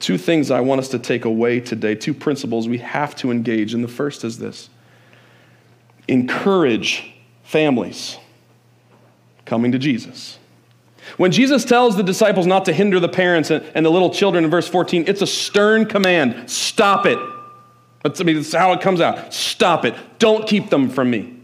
Two 0.00 0.16
things 0.16 0.50
I 0.50 0.60
want 0.60 0.80
us 0.80 0.88
to 0.88 0.98
take 0.98 1.24
away 1.24 1.60
today, 1.60 1.94
two 1.94 2.14
principles 2.14 2.68
we 2.68 2.78
have 2.78 3.16
to 3.16 3.30
engage. 3.30 3.74
And 3.74 3.82
the 3.82 3.88
first 3.88 4.24
is 4.24 4.38
this 4.38 4.70
encourage 6.06 7.12
families 7.42 8.16
coming 9.44 9.72
to 9.72 9.78
Jesus. 9.78 10.38
When 11.16 11.32
Jesus 11.32 11.64
tells 11.64 11.96
the 11.96 12.02
disciples 12.02 12.46
not 12.46 12.64
to 12.66 12.72
hinder 12.72 13.00
the 13.00 13.08
parents 13.08 13.50
and, 13.50 13.84
the 13.84 13.90
little 13.90 14.10
children 14.10 14.44
in 14.44 14.50
verse 14.50 14.68
14, 14.68 15.04
it's 15.06 15.22
a 15.22 15.26
stern 15.26 15.86
command. 15.86 16.50
Stop 16.50 17.06
it. 17.06 17.18
That's, 18.02 18.20
I 18.20 18.24
mean, 18.24 18.36
that's 18.36 18.52
how 18.52 18.72
it 18.72 18.80
comes 18.80 19.00
out. 19.00 19.32
Stop 19.32 19.84
it. 19.84 19.94
Don't 20.18 20.46
keep 20.46 20.70
them 20.70 20.90
from 20.90 21.10
me. 21.10 21.37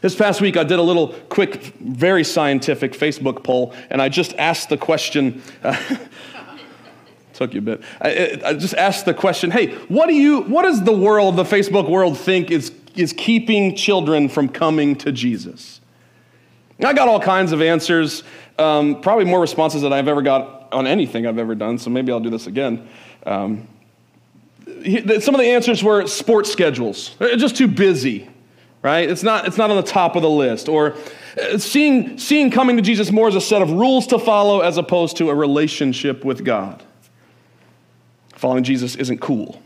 This 0.00 0.14
past 0.14 0.40
week, 0.40 0.56
I 0.56 0.64
did 0.64 0.78
a 0.78 0.82
little 0.82 1.08
quick, 1.28 1.74
very 1.78 2.24
scientific 2.24 2.92
Facebook 2.92 3.44
poll, 3.44 3.74
and 3.90 4.00
I 4.00 4.08
just 4.08 4.34
asked 4.34 4.70
the 4.70 4.78
question. 4.78 5.42
Took 7.34 7.52
you 7.52 7.58
a 7.58 7.62
bit. 7.62 7.82
I, 8.00 8.40
I, 8.44 8.54
just 8.54 8.74
asked 8.74 9.04
the 9.04 9.14
question, 9.14 9.50
hey, 9.50 9.74
what 9.88 10.06
do 10.06 10.14
you, 10.14 10.42
what 10.42 10.62
does 10.62 10.82
the 10.84 10.92
world, 10.92 11.36
the 11.36 11.44
Facebook 11.44 11.88
world, 11.88 12.18
think 12.18 12.50
is, 12.50 12.72
is 12.94 13.12
keeping 13.12 13.76
children 13.76 14.28
from 14.28 14.48
coming 14.48 14.96
to 14.96 15.12
Jesus? 15.12 15.80
I 16.82 16.94
got 16.94 17.08
all 17.08 17.20
kinds 17.20 17.52
of 17.52 17.60
answers, 17.60 18.22
um, 18.58 19.02
probably 19.02 19.26
more 19.26 19.40
responses 19.40 19.82
than 19.82 19.92
I've 19.92 20.08
ever 20.08 20.22
got 20.22 20.72
on 20.72 20.86
anything 20.86 21.26
I've 21.26 21.38
ever 21.38 21.54
done, 21.54 21.78
so 21.78 21.90
maybe 21.90 22.10
I'll 22.10 22.20
do 22.20 22.30
this 22.30 22.46
again. 22.46 22.88
Um, 23.26 23.68
some 24.66 25.34
of 25.34 25.40
the 25.40 25.48
answers 25.48 25.84
were 25.84 26.06
sports 26.06 26.50
schedules. 26.50 27.16
They're 27.18 27.36
just 27.36 27.56
too 27.56 27.68
busy 27.68 28.30
right? 28.82 29.08
It's 29.08 29.22
not, 29.22 29.46
it's 29.46 29.58
not 29.58 29.70
on 29.70 29.76
the 29.76 29.82
top 29.82 30.16
of 30.16 30.22
the 30.22 30.30
list. 30.30 30.68
Or 30.68 30.96
uh, 31.40 31.58
seeing, 31.58 32.18
seeing 32.18 32.50
coming 32.50 32.76
to 32.76 32.82
Jesus 32.82 33.10
more 33.10 33.28
as 33.28 33.34
a 33.34 33.40
set 33.40 33.62
of 33.62 33.70
rules 33.70 34.06
to 34.08 34.18
follow 34.18 34.60
as 34.60 34.76
opposed 34.76 35.16
to 35.18 35.30
a 35.30 35.34
relationship 35.34 36.24
with 36.24 36.44
God. 36.44 36.82
Following 38.36 38.64
Jesus 38.64 38.96
isn't 38.96 39.20
cool. 39.20 39.60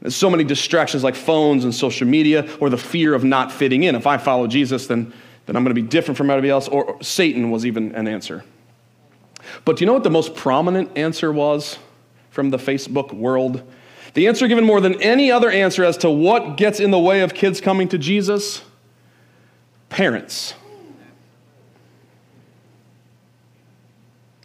There's 0.00 0.14
so 0.14 0.30
many 0.30 0.44
distractions 0.44 1.02
like 1.02 1.16
phones 1.16 1.64
and 1.64 1.74
social 1.74 2.06
media 2.06 2.48
or 2.60 2.70
the 2.70 2.78
fear 2.78 3.14
of 3.14 3.24
not 3.24 3.50
fitting 3.50 3.82
in. 3.82 3.96
If 3.96 4.06
I 4.06 4.16
follow 4.16 4.46
Jesus, 4.46 4.86
then, 4.86 5.12
then 5.46 5.56
I'm 5.56 5.64
going 5.64 5.74
to 5.74 5.80
be 5.80 5.86
different 5.86 6.16
from 6.16 6.30
everybody 6.30 6.50
else. 6.50 6.68
Or, 6.68 6.84
or 6.84 7.02
Satan 7.02 7.50
was 7.50 7.66
even 7.66 7.94
an 7.96 8.06
answer. 8.06 8.44
But 9.64 9.76
do 9.76 9.82
you 9.82 9.86
know 9.86 9.94
what 9.94 10.04
the 10.04 10.10
most 10.10 10.36
prominent 10.36 10.96
answer 10.96 11.32
was 11.32 11.78
from 12.30 12.50
the 12.50 12.58
Facebook 12.58 13.12
world? 13.12 13.62
The 14.14 14.26
answer 14.26 14.48
given 14.48 14.64
more 14.64 14.80
than 14.80 15.00
any 15.02 15.30
other 15.30 15.50
answer 15.50 15.84
as 15.84 15.96
to 15.98 16.10
what 16.10 16.56
gets 16.56 16.80
in 16.80 16.90
the 16.90 16.98
way 16.98 17.20
of 17.20 17.34
kids 17.34 17.60
coming 17.60 17.88
to 17.88 17.98
Jesus 17.98 18.62
parents. 19.88 20.54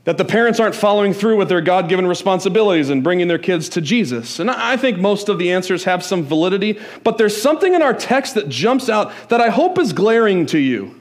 That 0.05 0.17
the 0.17 0.25
parents 0.25 0.60
aren't 0.60 0.75
following 0.75 1.13
through 1.13 1.38
with 1.38 1.48
their 1.48 1.62
God 1.62 1.88
given 1.88 2.05
responsibilities 2.05 2.89
and 2.89 3.03
bringing 3.03 3.29
their 3.29 3.38
kids 3.38 3.70
to 3.70 3.82
Jesus. 3.82 4.39
And 4.39 4.51
I 4.51 4.75
think 4.75 4.98
most 4.98 5.29
of 5.29 5.39
the 5.39 5.51
answers 5.51 5.86
have 5.86 6.03
some 6.03 6.24
validity, 6.24 6.77
but 7.03 7.17
there's 7.17 7.41
something 7.41 7.74
in 7.74 7.82
our 7.82 7.93
text 7.93 8.36
that 8.36 8.50
jumps 8.50 8.89
out 8.89 9.13
that 9.29 9.39
I 9.39 9.50
hope 9.50 9.79
is 9.79 9.93
glaring 9.93 10.46
to 10.48 10.60
you. 10.60 11.00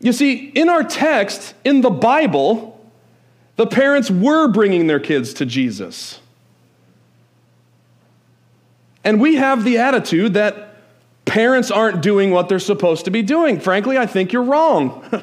You 0.00 0.12
see, 0.12 0.50
in 0.50 0.68
our 0.68 0.84
text, 0.84 1.54
in 1.64 1.80
the 1.80 1.90
Bible, 1.90 2.75
the 3.56 3.66
parents 3.66 4.10
were 4.10 4.48
bringing 4.48 4.86
their 4.86 5.00
kids 5.00 5.34
to 5.34 5.46
Jesus. 5.46 6.20
And 9.02 9.20
we 9.20 9.36
have 9.36 9.64
the 9.64 9.78
attitude 9.78 10.34
that 10.34 10.76
parents 11.24 11.70
aren't 11.70 12.02
doing 12.02 12.30
what 12.30 12.48
they're 12.48 12.58
supposed 12.58 13.04
to 13.04 13.10
be 13.10 13.22
doing. 13.22 13.60
Frankly, 13.60 13.98
I 13.98 14.06
think 14.06 14.32
you're 14.32 14.42
wrong. 14.42 15.04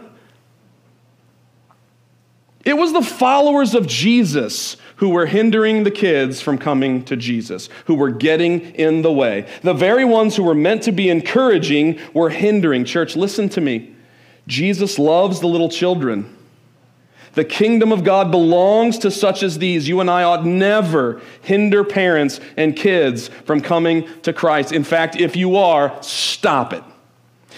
it 2.65 2.75
was 2.75 2.93
the 2.93 3.01
followers 3.01 3.75
of 3.75 3.87
Jesus 3.87 4.77
who 4.97 5.09
were 5.09 5.25
hindering 5.25 5.83
the 5.83 5.91
kids 5.91 6.39
from 6.39 6.57
coming 6.57 7.03
to 7.05 7.17
Jesus, 7.17 7.67
who 7.85 7.95
were 7.95 8.11
getting 8.11 8.61
in 8.75 9.01
the 9.01 9.11
way. 9.11 9.47
The 9.63 9.73
very 9.73 10.05
ones 10.05 10.35
who 10.35 10.43
were 10.43 10.55
meant 10.55 10.83
to 10.83 10.91
be 10.91 11.09
encouraging 11.09 11.99
were 12.13 12.29
hindering. 12.29 12.85
Church, 12.85 13.15
listen 13.15 13.49
to 13.49 13.61
me. 13.61 13.93
Jesus 14.47 14.97
loves 14.97 15.39
the 15.39 15.47
little 15.47 15.69
children. 15.69 16.37
The 17.33 17.43
kingdom 17.43 17.91
of 17.91 18.03
God 18.03 18.29
belongs 18.29 18.99
to 18.99 19.11
such 19.11 19.41
as 19.41 19.57
these. 19.57 19.87
You 19.87 19.99
and 20.01 20.09
I 20.09 20.23
ought 20.23 20.45
never 20.45 21.21
hinder 21.41 21.83
parents 21.83 22.39
and 22.57 22.75
kids 22.75 23.27
from 23.27 23.59
coming 23.59 24.07
to 24.21 24.33
Christ. 24.33 24.71
In 24.71 24.83
fact, 24.83 25.15
if 25.15 25.35
you 25.35 25.57
are, 25.57 25.97
stop 26.01 26.73
it. 26.73 26.83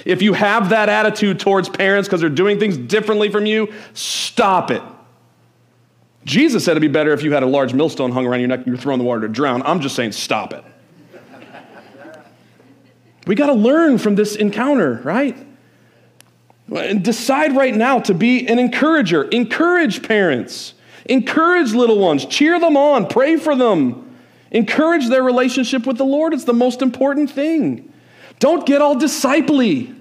If 0.05 0.21
you 0.21 0.33
have 0.33 0.69
that 0.69 0.87
attitude 0.87 1.39
towards 1.39 1.67
parents 1.67 2.07
because 2.07 2.21
they're 2.21 2.29
doing 2.29 2.59
things 2.59 2.77
differently 2.77 3.29
from 3.29 3.45
you, 3.45 3.73
stop 3.93 4.71
it. 4.71 4.81
Jesus 6.23 6.65
said 6.65 6.71
it'd 6.71 6.81
be 6.81 6.87
better 6.87 7.11
if 7.11 7.21
you 7.21 7.33
had 7.33 7.43
a 7.43 7.47
large 7.47 7.73
millstone 7.73 8.11
hung 8.11 8.25
around 8.25 8.39
your 8.39 8.47
neck 8.47 8.59
and 8.59 8.67
you 8.67 8.73
were 8.73 8.79
throwing 8.79 8.97
the 8.97 9.05
water 9.05 9.21
to 9.21 9.27
drown. 9.27 9.61
I'm 9.63 9.79
just 9.81 9.95
saying, 9.95 10.13
stop 10.13 10.53
it. 10.53 10.63
We 13.27 13.35
got 13.35 13.47
to 13.47 13.53
learn 13.53 13.97
from 13.97 14.15
this 14.15 14.35
encounter, 14.35 15.01
right? 15.03 15.35
Decide 16.69 17.55
right 17.55 17.75
now 17.75 17.99
to 17.99 18.13
be 18.13 18.47
an 18.47 18.57
encourager. 18.59 19.23
Encourage 19.25 20.01
parents. 20.01 20.73
Encourage 21.05 21.73
little 21.73 21.99
ones. 21.99 22.25
Cheer 22.25 22.59
them 22.59 22.75
on. 22.75 23.07
Pray 23.07 23.37
for 23.37 23.55
them. 23.55 24.17
Encourage 24.51 25.07
their 25.09 25.21
relationship 25.21 25.85
with 25.85 25.97
the 25.97 26.05
Lord. 26.05 26.33
It's 26.33 26.45
the 26.45 26.53
most 26.53 26.81
important 26.81 27.29
thing. 27.29 27.91
Don't 28.39 28.65
get 28.65 28.81
all 28.81 28.95
disciply. 28.95 29.93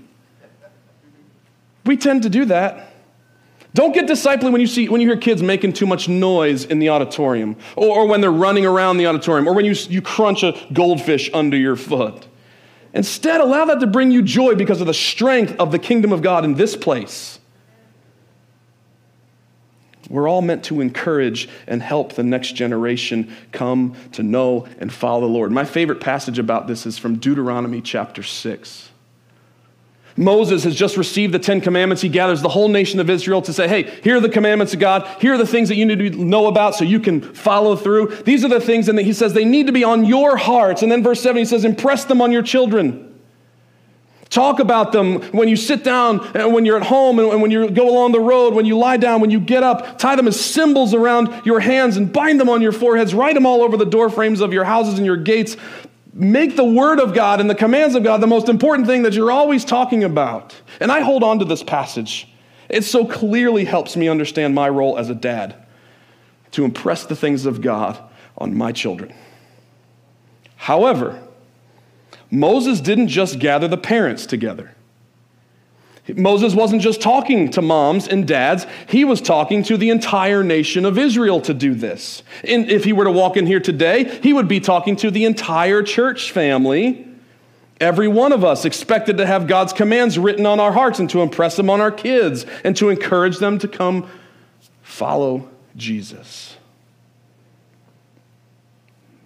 We 1.85 1.97
tend 1.97 2.23
to 2.23 2.31
do 2.31 2.47
that. 2.47 2.95
Don't 3.75 3.93
get 3.93 4.07
disciply 4.07 4.51
when 4.51 4.61
you 4.61 4.69
see 4.69 4.89
when 4.89 5.01
you 5.01 5.09
hear 5.09 5.17
kids 5.17 5.43
making 5.43 5.73
too 5.73 5.87
much 5.87 6.09
noise 6.09 6.65
in 6.65 6.79
the 6.79 6.91
auditorium, 6.91 7.57
or, 7.75 7.99
or 7.99 8.07
when 8.07 8.21
they're 8.21 8.31
running 8.31 8.65
around 8.65 8.99
the 8.99 9.07
auditorium, 9.07 9.49
or 9.49 9.53
when 9.53 9.65
you, 9.65 9.75
you 9.89 10.01
crunch 10.01 10.45
a 10.45 10.55
goldfish 10.73 11.29
under 11.35 11.57
your 11.57 11.75
foot. 11.75 12.29
Instead, 12.95 13.41
allow 13.41 13.65
that 13.65 13.81
to 13.81 13.87
bring 13.87 14.13
you 14.13 14.23
joy 14.23 14.55
because 14.55 14.81
of 14.81 14.87
the 14.87 14.95
strength 14.95 15.55
of 15.59 15.73
the 15.73 15.79
kingdom 15.79 16.13
of 16.13 16.23
God 16.23 16.45
in 16.45 16.55
this 16.55 16.77
place. 16.77 17.41
We're 20.09 20.29
all 20.29 20.43
meant 20.43 20.65
to 20.65 20.81
encourage 20.81 21.49
and 21.67 21.83
help 21.83 22.13
the 22.13 22.23
next 22.23 22.55
generation 22.55 23.35
come 23.53 23.97
to 24.13 24.23
know 24.23 24.69
and 24.79 24.93
follow 24.93 25.23
the 25.23 25.27
Lord. 25.27 25.51
My 25.51 25.65
favorite 25.65 26.01
passage 26.01 26.39
about 26.39 26.69
this 26.69 26.87
is 26.87 26.99
from 26.99 27.17
Deuteronomy 27.17 27.81
chapter 27.81 28.23
6. 28.23 28.91
Moses 30.17 30.63
has 30.63 30.77
just 30.77 30.97
received 30.97 31.35
the 31.35 31.39
Ten 31.39 31.61
Commandments. 31.61 32.01
He 32.01 32.09
gathers 32.09 32.41
the 32.41 32.49
whole 32.49 32.69
nation 32.69 33.01
of 33.01 33.11
Israel 33.11 33.43
to 33.43 33.53
say, 33.53 33.67
hey, 33.67 33.83
here 34.03 34.17
are 34.17 34.21
the 34.21 34.29
commandments 34.29 34.73
of 34.73 34.79
God. 34.79 35.09
Here 35.21 35.35
are 35.35 35.39
the 35.39 35.47
things 35.47 35.69
that 35.69 35.77
you 35.77 35.85
need 35.85 35.99
to 35.99 36.11
know 36.11 36.47
about 36.47 36.77
so 36.77 36.85
you 36.85 37.01
can 37.01 37.21
follow 37.21 37.75
through. 37.75 38.15
These 38.25 38.45
are 38.45 38.49
the 38.49 38.61
things, 38.61 38.89
and 38.89 38.99
he 38.99 39.13
says 39.13 39.33
they 39.33 39.45
need 39.45 39.67
to 39.67 39.73
be 39.73 39.83
on 39.83 40.05
your 40.05 40.37
hearts. 40.37 40.83
And 40.83 40.93
then 40.93 41.03
verse 41.03 41.21
7, 41.21 41.37
he 41.37 41.45
says, 41.45 41.65
impress 41.65 42.05
them 42.05 42.23
on 42.23 42.31
your 42.31 42.43
children. 42.43 43.11
Talk 44.31 44.59
about 44.59 44.91
them 44.91 45.21
when 45.31 45.49
you 45.49 45.55
sit 45.55 45.85
down 45.85 46.21
and 46.35 46.53
when 46.53 46.65
you're 46.65 46.77
at 46.77 46.87
home 46.87 47.21
and 47.21 47.41
when 47.41 47.53
you 47.53 47.71
go 47.71 47.89
along 47.89 48.13
the 48.13 48.21
road, 48.21 48.53
when 48.55 48.67
you 48.67 48.77
lie 48.77 48.97
down, 48.97 49.21
when 49.21 49.31
you 49.31 49.39
get 49.39 49.63
up. 49.63 49.99
Tie 49.99 50.17
them 50.17 50.27
as 50.27 50.41
symbols 50.41 50.93
around 50.93 51.47
your 51.47 51.61
hands 51.61 51.97
and 51.97 52.13
bind 52.13 52.41
them 52.41 52.49
on 52.49 52.61
your 52.61 52.73
foreheads. 52.73 53.15
Write 53.15 53.35
them 53.35 53.47
all 53.47 53.63
over 53.63 53.77
the 53.77 53.85
door 53.85 54.11
frames 54.11 54.41
of 54.41 54.53
your 54.53 54.65
houses 54.65 54.95
and 54.95 55.07
your 55.07 55.17
gates. 55.17 55.57
Make 56.17 56.55
the 56.55 56.65
Word 56.65 57.01
of 57.01 57.13
God 57.13 57.41
and 57.41 57.51
the 57.51 57.57
commands 57.57 57.97
of 57.97 58.05
God 58.05 58.21
the 58.21 58.29
most 58.29 58.49
important 58.49 58.87
thing 58.87 59.03
that 59.03 59.15
you're 59.15 59.33
always 59.33 59.65
talking 59.65 60.05
about. 60.05 60.55
And 60.79 60.93
I 60.93 61.01
hold 61.01 61.25
on 61.25 61.41
to 61.41 61.45
this 61.45 61.65
passage. 61.65 62.29
It 62.69 62.85
so 62.85 63.05
clearly 63.05 63.65
helps 63.65 63.97
me 63.97 64.09
understand 64.09 64.55
my 64.55 64.69
role 64.69 64.97
as 64.97 65.11
a 65.11 65.15
dad 65.15 65.57
to 66.53 66.65
impress 66.65 67.05
the 67.05 67.17
things 67.17 67.47
of 67.47 67.61
God 67.61 67.99
on 68.39 68.57
my 68.57 68.71
children. 68.71 69.13
However, 70.55 71.21
Moses 72.31 72.81
didn't 72.81 73.09
just 73.09 73.41
gather 73.41 73.67
the 73.67 73.77
parents 73.77 74.25
together. 74.25 74.75
Moses 76.09 76.55
wasn't 76.55 76.83
just 76.83 77.01
talking 77.01 77.51
to 77.53 77.63
moms 77.63 78.09
and 78.09 78.29
dads, 78.29 78.67
he 78.89 79.05
was 79.05 79.23
talking 79.23 79.63
to 79.65 79.77
the 79.79 79.89
entire 79.89 80.45
nation 80.45 80.85
of 80.85 80.99
Israel 80.99 81.41
to 81.43 81.55
do 81.55 81.75
this. 81.75 82.23
And 82.47 82.71
if 82.71 82.85
he 82.85 82.93
were 82.93 83.05
to 83.05 83.11
walk 83.11 83.37
in 83.39 83.47
here 83.47 83.61
today, 83.61 84.05
he 84.23 84.33
would 84.33 84.47
be 84.47 84.61
talking 84.61 84.97
to 84.97 85.11
the 85.11 85.25
entire 85.25 85.83
church 85.83 86.31
family. 86.31 87.09
Every 87.81 88.07
one 88.07 88.33
of 88.33 88.45
us 88.45 88.65
expected 88.67 89.17
to 89.17 89.27
have 89.27 89.47
God's 89.47 89.73
commands 89.73 90.19
written 90.19 90.45
on 90.45 90.61
our 90.61 90.73
hearts 90.73 90.99
and 91.01 91.09
to 91.11 91.23
impress 91.23 91.57
them 91.57 91.71
on 91.71 91.81
our 91.81 91.91
kids 91.91 92.45
and 92.65 92.77
to 92.77 92.91
encourage 92.91 93.39
them 93.39 93.59
to 93.61 93.69
come 93.69 94.09
follow 94.83 95.49
Jesus. 95.75 96.57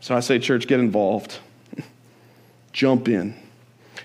So 0.00 0.16
I 0.16 0.20
say, 0.20 0.38
church, 0.38 0.66
get 0.68 0.80
involved 0.80 1.38
jump 2.72 3.08
in. 3.08 3.34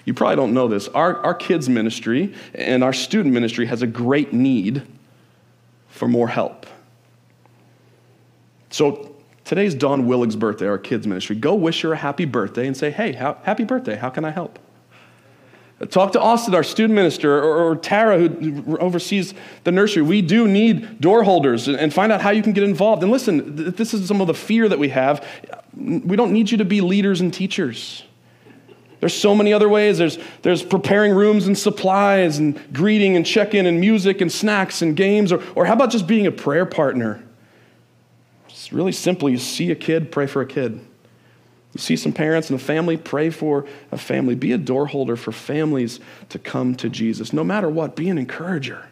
You 0.06 0.14
probably 0.14 0.36
don't 0.36 0.54
know 0.54 0.68
this. 0.68 0.88
Our, 0.90 1.18
our 1.18 1.34
kids' 1.34 1.70
ministry 1.70 2.34
and 2.54 2.84
our 2.84 2.94
student 2.94 3.34
ministry 3.34 3.66
has 3.68 3.82
a 3.82 3.88
great 3.88 4.34
need 4.34 4.84
for 5.88 6.08
more 6.08 6.28
help. 6.28 6.66
So 8.70 9.16
today's 9.46 9.76
Dawn 9.76 10.08
Willig's 10.08 10.36
birthday, 10.36 10.68
our 10.68 10.78
kids' 10.78 11.08
ministry. 11.08 11.36
Go 11.36 11.54
wish 11.56 11.82
her 11.82 11.94
a 11.94 11.98
happy 11.98 12.26
birthday 12.26 12.68
and 12.68 12.76
say, 12.76 12.92
hey, 12.92 13.14
happy 13.14 13.64
birthday. 13.64 13.96
How 13.96 14.10
can 14.10 14.26
I 14.26 14.32
help? 14.32 14.60
Talk 15.90 16.14
to 16.14 16.22
Austin, 16.22 16.56
our 16.56 16.64
student 16.64 16.96
minister, 16.96 17.38
or, 17.40 17.72
or, 17.72 17.76
Tara, 17.76 18.18
who 18.18 18.78
oversees 18.78 19.34
the 19.64 19.72
nursery. 19.72 20.02
We 20.02 20.22
do 20.22 20.48
need 20.48 21.02
door 21.02 21.24
holders 21.24 21.68
and, 21.68 21.78
and 21.78 21.94
find 21.94 22.12
out 22.12 22.22
how 22.22 22.30
you 22.30 22.42
can 22.42 22.54
get 22.54 22.64
involved. 22.64 23.04
And 23.04 23.12
listen, 23.12 23.74
this 23.76 23.94
is 23.94 24.08
some 24.08 24.22
of 24.22 24.28
the 24.28 24.34
fear 24.34 24.70
that 24.70 24.80
we 24.80 24.90
have. 24.90 25.26
We 25.76 26.16
don't 26.16 26.32
need 26.32 26.52
you 26.52 26.58
to 26.60 26.66
be 26.66 26.80
leaders 26.80 27.22
and 27.22 27.34
teachers. 27.34 28.04
There's 29.04 29.14
so 29.14 29.36
many 29.36 29.52
other 29.52 29.68
ways. 29.68 29.98
There's, 29.98 30.18
there's 30.44 30.64
preparing 30.64 31.12
rooms 31.12 31.46
and 31.46 31.58
supplies 31.58 32.38
and 32.38 32.58
greeting 32.72 33.18
and 33.18 33.26
check 33.26 33.54
in 33.54 33.66
and 33.66 33.78
music 33.78 34.22
and 34.22 34.32
snacks 34.32 34.82
and 34.82 34.96
games. 34.96 35.34
Or, 35.34 35.44
or 35.56 35.66
how 35.66 35.74
about 35.74 35.92
just 35.92 36.08
being 36.08 36.26
a 36.26 36.32
prayer 36.32 36.66
partner? 36.66 37.22
It's 38.48 38.72
really 38.72 38.94
simple. 38.94 39.30
You 39.30 39.40
see 39.40 39.72
a 39.72 39.76
kid, 39.76 40.10
pray 40.10 40.26
for 40.26 40.42
a 40.42 40.46
kid. 40.46 40.80
You 41.74 41.80
see 41.80 41.98
some 41.98 42.14
parents 42.14 42.50
and 42.50 42.58
a 42.58 42.64
family, 42.64 42.96
pray 42.96 43.30
for 43.30 43.66
a 43.92 43.98
family. 43.98 44.36
Be 44.36 44.54
a 44.54 44.58
door 44.58 44.88
holder 44.88 45.18
for 45.18 45.34
families 45.34 46.00
to 46.30 46.40
come 46.40 46.74
to 46.76 46.88
Jesus. 46.88 47.34
No 47.34 47.44
matter 47.44 47.68
what, 47.68 47.98
be 47.98 48.08
an 48.08 48.18
encourager. 48.18 48.88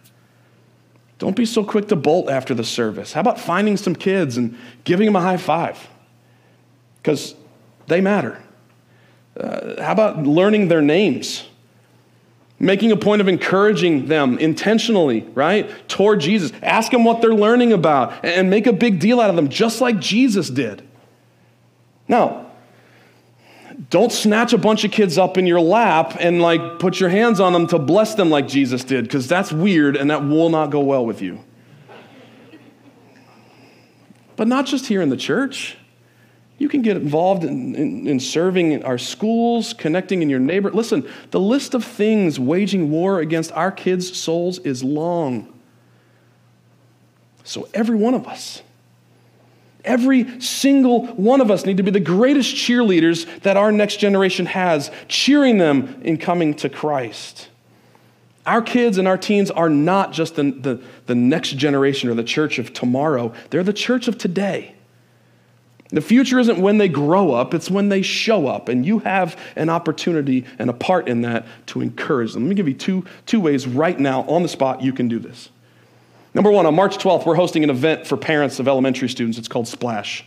Don't 1.19 1.37
be 1.37 1.45
so 1.45 1.63
quick 1.63 1.87
to 1.87 1.95
bolt 1.95 2.29
after 2.29 2.53
the 2.53 2.65
service. 2.65 3.13
How 3.13 3.21
about 3.21 3.39
finding 3.39 3.77
some 3.77 3.95
kids 3.95 4.35
and 4.35 4.57
giving 4.83 5.05
them 5.05 5.15
a 5.15 5.21
high 5.21 5.37
five? 5.37 5.87
Because 7.01 7.33
they 7.87 8.01
matter. 8.01 8.43
Uh, 9.41 9.81
how 9.81 9.91
about 9.91 10.23
learning 10.23 10.67
their 10.67 10.81
names? 10.81 11.47
Making 12.59 12.91
a 12.91 12.95
point 12.95 13.21
of 13.21 13.27
encouraging 13.27 14.05
them 14.05 14.37
intentionally, 14.37 15.21
right, 15.33 15.67
toward 15.89 16.19
Jesus. 16.19 16.51
Ask 16.61 16.91
them 16.91 17.03
what 17.03 17.21
they're 17.21 17.33
learning 17.33 17.73
about 17.73 18.23
and 18.23 18.51
make 18.51 18.67
a 18.67 18.73
big 18.73 18.99
deal 18.99 19.19
out 19.19 19.31
of 19.31 19.35
them, 19.35 19.49
just 19.49 19.81
like 19.81 19.99
Jesus 19.99 20.47
did. 20.49 20.87
Now, 22.07 22.51
don't 23.89 24.11
snatch 24.11 24.53
a 24.53 24.59
bunch 24.59 24.83
of 24.83 24.91
kids 24.91 25.17
up 25.17 25.39
in 25.39 25.47
your 25.47 25.59
lap 25.59 26.17
and 26.19 26.39
like 26.39 26.77
put 26.77 26.99
your 26.99 27.09
hands 27.09 27.39
on 27.39 27.51
them 27.51 27.65
to 27.67 27.79
bless 27.79 28.13
them 28.13 28.29
like 28.29 28.47
Jesus 28.47 28.83
did, 28.83 29.05
because 29.05 29.27
that's 29.27 29.51
weird 29.51 29.97
and 29.97 30.11
that 30.11 30.23
will 30.23 30.49
not 30.49 30.69
go 30.69 30.81
well 30.81 31.03
with 31.03 31.21
you. 31.21 31.39
But 34.35 34.47
not 34.47 34.67
just 34.67 34.85
here 34.85 35.01
in 35.01 35.09
the 35.09 35.17
church. 35.17 35.77
You 36.61 36.69
can 36.69 36.83
get 36.83 36.95
involved 36.95 37.43
in, 37.43 37.73
in, 37.73 38.07
in, 38.07 38.19
serving 38.19 38.71
in 38.71 38.83
our 38.83 38.99
schools, 38.99 39.73
connecting 39.73 40.21
in 40.21 40.29
your 40.29 40.39
neighbor. 40.39 40.69
Listen, 40.69 41.09
the 41.31 41.39
list 41.39 41.73
of 41.73 41.83
things 41.83 42.39
waging 42.39 42.91
war 42.91 43.19
against 43.19 43.51
our 43.53 43.71
kids' 43.71 44.15
souls 44.15 44.59
is 44.59 44.83
long. 44.83 45.51
So, 47.43 47.67
every 47.73 47.95
one 47.95 48.13
of 48.13 48.27
us, 48.27 48.61
every 49.83 50.39
single 50.39 51.07
one 51.07 51.41
of 51.41 51.49
us 51.49 51.65
need 51.65 51.77
to 51.77 51.83
be 51.83 51.89
the 51.89 51.99
greatest 51.99 52.53
cheerleaders 52.53 53.41
that 53.41 53.57
our 53.57 53.71
next 53.71 53.97
generation 53.97 54.45
has, 54.45 54.91
cheering 55.07 55.57
them 55.57 55.99
in 56.03 56.19
coming 56.19 56.53
to 56.57 56.69
Christ. 56.69 57.49
Our 58.45 58.61
kids 58.61 58.99
and 58.99 59.07
our 59.07 59.17
teens 59.17 59.49
are 59.49 59.69
not 59.69 60.13
just 60.13 60.35
the, 60.35 60.51
the, 60.51 60.83
the 61.07 61.15
next 61.15 61.57
generation 61.57 62.07
or 62.07 62.13
the 62.13 62.23
church 62.23 62.59
of 62.59 62.71
tomorrow, 62.71 63.33
they're 63.49 63.63
the 63.63 63.73
church 63.73 64.07
of 64.07 64.19
today. 64.19 64.75
The 65.91 66.01
future 66.01 66.39
isn't 66.39 66.59
when 66.59 66.77
they 66.77 66.87
grow 66.87 67.33
up, 67.33 67.53
it's 67.53 67.69
when 67.69 67.89
they 67.89 68.01
show 68.01 68.47
up. 68.47 68.69
And 68.69 68.85
you 68.85 68.99
have 68.99 69.37
an 69.57 69.69
opportunity 69.69 70.45
and 70.57 70.69
a 70.69 70.73
part 70.73 71.09
in 71.09 71.21
that 71.21 71.45
to 71.67 71.81
encourage 71.81 72.33
them. 72.33 72.43
Let 72.43 72.49
me 72.49 72.55
give 72.55 72.67
you 72.67 72.73
two, 72.73 73.05
two 73.25 73.41
ways 73.41 73.67
right 73.67 73.99
now 73.99 74.21
on 74.23 74.41
the 74.41 74.49
spot 74.49 74.81
you 74.81 74.93
can 74.93 75.09
do 75.09 75.19
this. 75.19 75.49
Number 76.33 76.49
one, 76.49 76.65
on 76.65 76.75
March 76.75 76.97
12th, 76.97 77.25
we're 77.25 77.35
hosting 77.35 77.65
an 77.65 77.69
event 77.69 78.07
for 78.07 78.15
parents 78.15 78.59
of 78.59 78.69
elementary 78.69 79.09
students. 79.09 79.37
It's 79.37 79.49
called 79.49 79.67
Splash. 79.67 80.23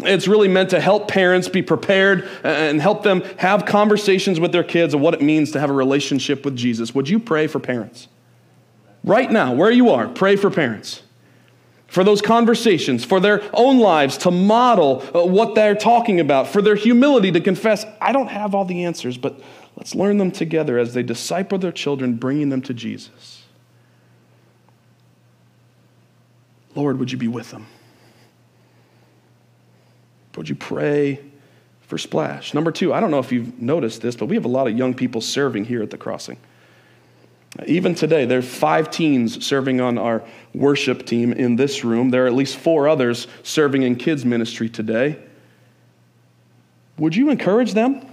It's 0.00 0.26
really 0.26 0.48
meant 0.48 0.70
to 0.70 0.80
help 0.80 1.06
parents 1.06 1.48
be 1.48 1.62
prepared 1.62 2.28
and 2.42 2.80
help 2.80 3.04
them 3.04 3.20
have 3.36 3.64
conversations 3.64 4.40
with 4.40 4.50
their 4.50 4.64
kids 4.64 4.94
of 4.94 5.00
what 5.00 5.14
it 5.14 5.22
means 5.22 5.52
to 5.52 5.60
have 5.60 5.70
a 5.70 5.74
relationship 5.74 6.44
with 6.44 6.56
Jesus. 6.56 6.92
Would 6.92 7.08
you 7.08 7.20
pray 7.20 7.46
for 7.46 7.60
parents? 7.60 8.08
Right 9.04 9.30
now, 9.30 9.52
where 9.52 9.70
you 9.70 9.90
are, 9.90 10.08
pray 10.08 10.34
for 10.34 10.50
parents 10.50 11.03
for 11.86 12.02
those 12.02 12.20
conversations, 12.20 13.04
for 13.04 13.20
their 13.20 13.42
own 13.52 13.78
lives 13.78 14.18
to 14.18 14.30
model 14.30 15.02
uh, 15.14 15.24
what 15.24 15.54
they're 15.54 15.74
talking 15.74 16.20
about, 16.20 16.48
for 16.48 16.60
their 16.60 16.74
humility 16.74 17.30
to 17.32 17.40
confess, 17.40 17.84
I 18.00 18.12
don't 18.12 18.28
have 18.28 18.54
all 18.54 18.64
the 18.64 18.84
answers, 18.84 19.16
but 19.16 19.40
let's 19.76 19.94
learn 19.94 20.18
them 20.18 20.30
together 20.30 20.78
as 20.78 20.94
they 20.94 21.02
disciple 21.02 21.58
their 21.58 21.72
children, 21.72 22.14
bringing 22.14 22.48
them 22.48 22.62
to 22.62 22.74
Jesus. 22.74 23.42
Lord, 26.74 26.98
would 26.98 27.12
you 27.12 27.18
be 27.18 27.28
with 27.28 27.50
them? 27.50 27.66
Would 30.36 30.48
you 30.48 30.56
pray 30.56 31.20
for 31.82 31.98
Splash? 31.98 32.54
Number 32.54 32.72
two, 32.72 32.92
I 32.92 32.98
don't 32.98 33.12
know 33.12 33.20
if 33.20 33.30
you've 33.30 33.60
noticed 33.60 34.02
this, 34.02 34.16
but 34.16 34.26
we 34.26 34.34
have 34.34 34.44
a 34.44 34.48
lot 34.48 34.66
of 34.66 34.76
young 34.76 34.94
people 34.94 35.20
serving 35.20 35.66
here 35.66 35.82
at 35.82 35.90
the 35.90 35.98
crossing. 35.98 36.38
Even 37.66 37.94
today, 37.94 38.24
there 38.24 38.40
are 38.40 38.42
five 38.42 38.90
teens 38.90 39.44
serving 39.44 39.80
on 39.80 39.96
our 39.96 40.24
worship 40.52 41.06
team 41.06 41.32
in 41.32 41.56
this 41.56 41.84
room. 41.84 42.10
There 42.10 42.24
are 42.24 42.26
at 42.26 42.34
least 42.34 42.56
four 42.56 42.88
others 42.88 43.28
serving 43.42 43.82
in 43.82 43.96
kids' 43.96 44.24
ministry 44.24 44.68
today. 44.68 45.18
Would 46.98 47.14
you 47.14 47.30
encourage 47.30 47.74
them? 47.74 48.04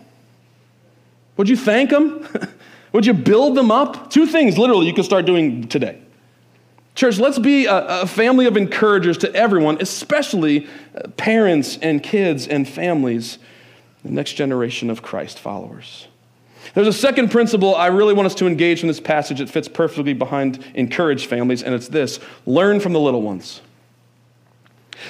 Would 1.37 1.49
you 1.49 1.57
thank 1.57 1.89
them? 1.89 2.27
Would 2.93 3.05
you 3.05 3.13
build 3.13 3.55
them 3.55 3.71
up? 3.71 4.09
Two 4.09 4.25
things, 4.25 4.57
literally, 4.57 4.85
you 4.85 4.93
can 4.93 5.03
start 5.03 5.25
doing 5.25 5.67
today. 5.67 6.01
Church, 6.93 7.17
let's 7.17 7.39
be 7.39 7.65
a, 7.65 8.01
a 8.01 8.07
family 8.07 8.45
of 8.45 8.57
encouragers 8.57 9.17
to 9.19 9.33
everyone, 9.33 9.77
especially 9.79 10.67
uh, 10.93 11.07
parents 11.11 11.77
and 11.81 12.03
kids 12.03 12.47
and 12.47 12.67
families, 12.67 13.39
the 14.03 14.11
next 14.11 14.33
generation 14.33 14.89
of 14.89 15.01
Christ 15.01 15.39
followers. 15.39 16.07
There's 16.73 16.87
a 16.87 16.93
second 16.93 17.31
principle 17.31 17.75
I 17.75 17.87
really 17.87 18.13
want 18.13 18.27
us 18.27 18.35
to 18.35 18.47
engage 18.47 18.81
in 18.81 18.87
this 18.87 18.99
passage 18.99 19.39
that 19.39 19.49
fits 19.49 19.67
perfectly 19.67 20.13
behind 20.13 20.63
encourage 20.73 21.25
families, 21.25 21.63
and 21.63 21.73
it's 21.73 21.89
this 21.89 22.19
learn 22.45 22.79
from 22.79 22.93
the 22.93 22.99
little 22.99 23.21
ones. 23.21 23.61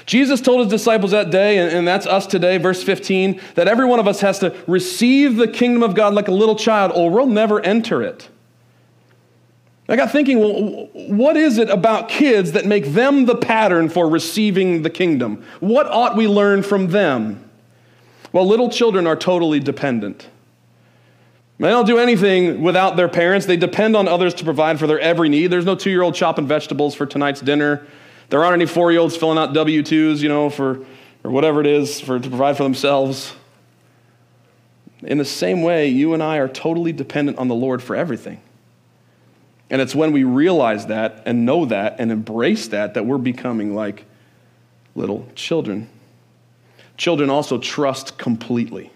Jesus 0.05 0.41
told 0.41 0.61
his 0.61 0.69
disciples 0.69 1.11
that 1.11 1.31
day, 1.31 1.57
and 1.57 1.87
that's 1.87 2.07
us 2.07 2.25
today, 2.25 2.57
verse 2.57 2.81
15, 2.81 3.41
that 3.55 3.67
every 3.67 3.85
one 3.85 3.99
of 3.99 4.07
us 4.07 4.21
has 4.21 4.39
to 4.39 4.55
receive 4.65 5.35
the 5.35 5.47
kingdom 5.47 5.83
of 5.83 5.95
God 5.95 6.13
like 6.13 6.29
a 6.29 6.33
little 6.33 6.55
child, 6.55 6.91
or 6.95 7.11
we'll 7.11 7.25
never 7.27 7.59
enter 7.59 8.01
it. 8.01 8.29
I 9.89 9.97
got 9.97 10.11
thinking, 10.11 10.39
well, 10.39 10.87
what 10.93 11.35
is 11.35 11.57
it 11.57 11.69
about 11.69 12.07
kids 12.07 12.53
that 12.53 12.65
make 12.65 12.85
them 12.93 13.25
the 13.25 13.35
pattern 13.35 13.89
for 13.89 14.07
receiving 14.07 14.83
the 14.83 14.89
kingdom? 14.89 15.43
What 15.59 15.87
ought 15.87 16.15
we 16.15 16.27
learn 16.27 16.63
from 16.63 16.87
them? 16.87 17.49
Well, 18.31 18.47
little 18.47 18.69
children 18.69 19.05
are 19.05 19.17
totally 19.17 19.59
dependent. 19.59 20.29
They 21.61 21.69
don't 21.69 21.85
do 21.85 21.99
anything 21.99 22.63
without 22.63 22.95
their 22.95 23.07
parents. 23.07 23.45
They 23.45 23.55
depend 23.55 23.95
on 23.95 24.07
others 24.07 24.33
to 24.35 24.43
provide 24.43 24.79
for 24.79 24.87
their 24.87 24.99
every 24.99 25.29
need. 25.29 25.47
There's 25.47 25.63
no 25.63 25.75
two 25.75 25.91
year 25.91 26.01
old 26.01 26.15
chopping 26.15 26.47
vegetables 26.47 26.95
for 26.95 27.05
tonight's 27.05 27.39
dinner. 27.39 27.85
There 28.29 28.43
aren't 28.43 28.55
any 28.55 28.65
four 28.65 28.91
year 28.91 28.99
olds 28.99 29.15
filling 29.15 29.37
out 29.37 29.53
W 29.53 29.83
2s, 29.83 30.21
you 30.21 30.29
know, 30.29 30.49
for, 30.49 30.83
or 31.23 31.29
whatever 31.29 31.61
it 31.61 31.67
is 31.67 32.01
for, 32.01 32.19
to 32.19 32.29
provide 32.29 32.57
for 32.57 32.63
themselves. 32.63 33.35
In 35.03 35.19
the 35.19 35.25
same 35.25 35.61
way, 35.61 35.87
you 35.87 36.15
and 36.15 36.23
I 36.23 36.37
are 36.37 36.47
totally 36.47 36.93
dependent 36.93 37.37
on 37.37 37.47
the 37.47 37.53
Lord 37.53 37.83
for 37.83 37.95
everything. 37.95 38.41
And 39.69 39.81
it's 39.81 39.93
when 39.93 40.11
we 40.11 40.23
realize 40.23 40.87
that 40.87 41.21
and 41.27 41.45
know 41.45 41.65
that 41.65 41.97
and 41.99 42.11
embrace 42.11 42.69
that 42.69 42.95
that 42.95 43.05
we're 43.05 43.19
becoming 43.19 43.75
like 43.75 44.05
little 44.95 45.27
children. 45.35 45.89
Children 46.97 47.29
also 47.29 47.59
trust 47.59 48.17
completely. 48.17 48.90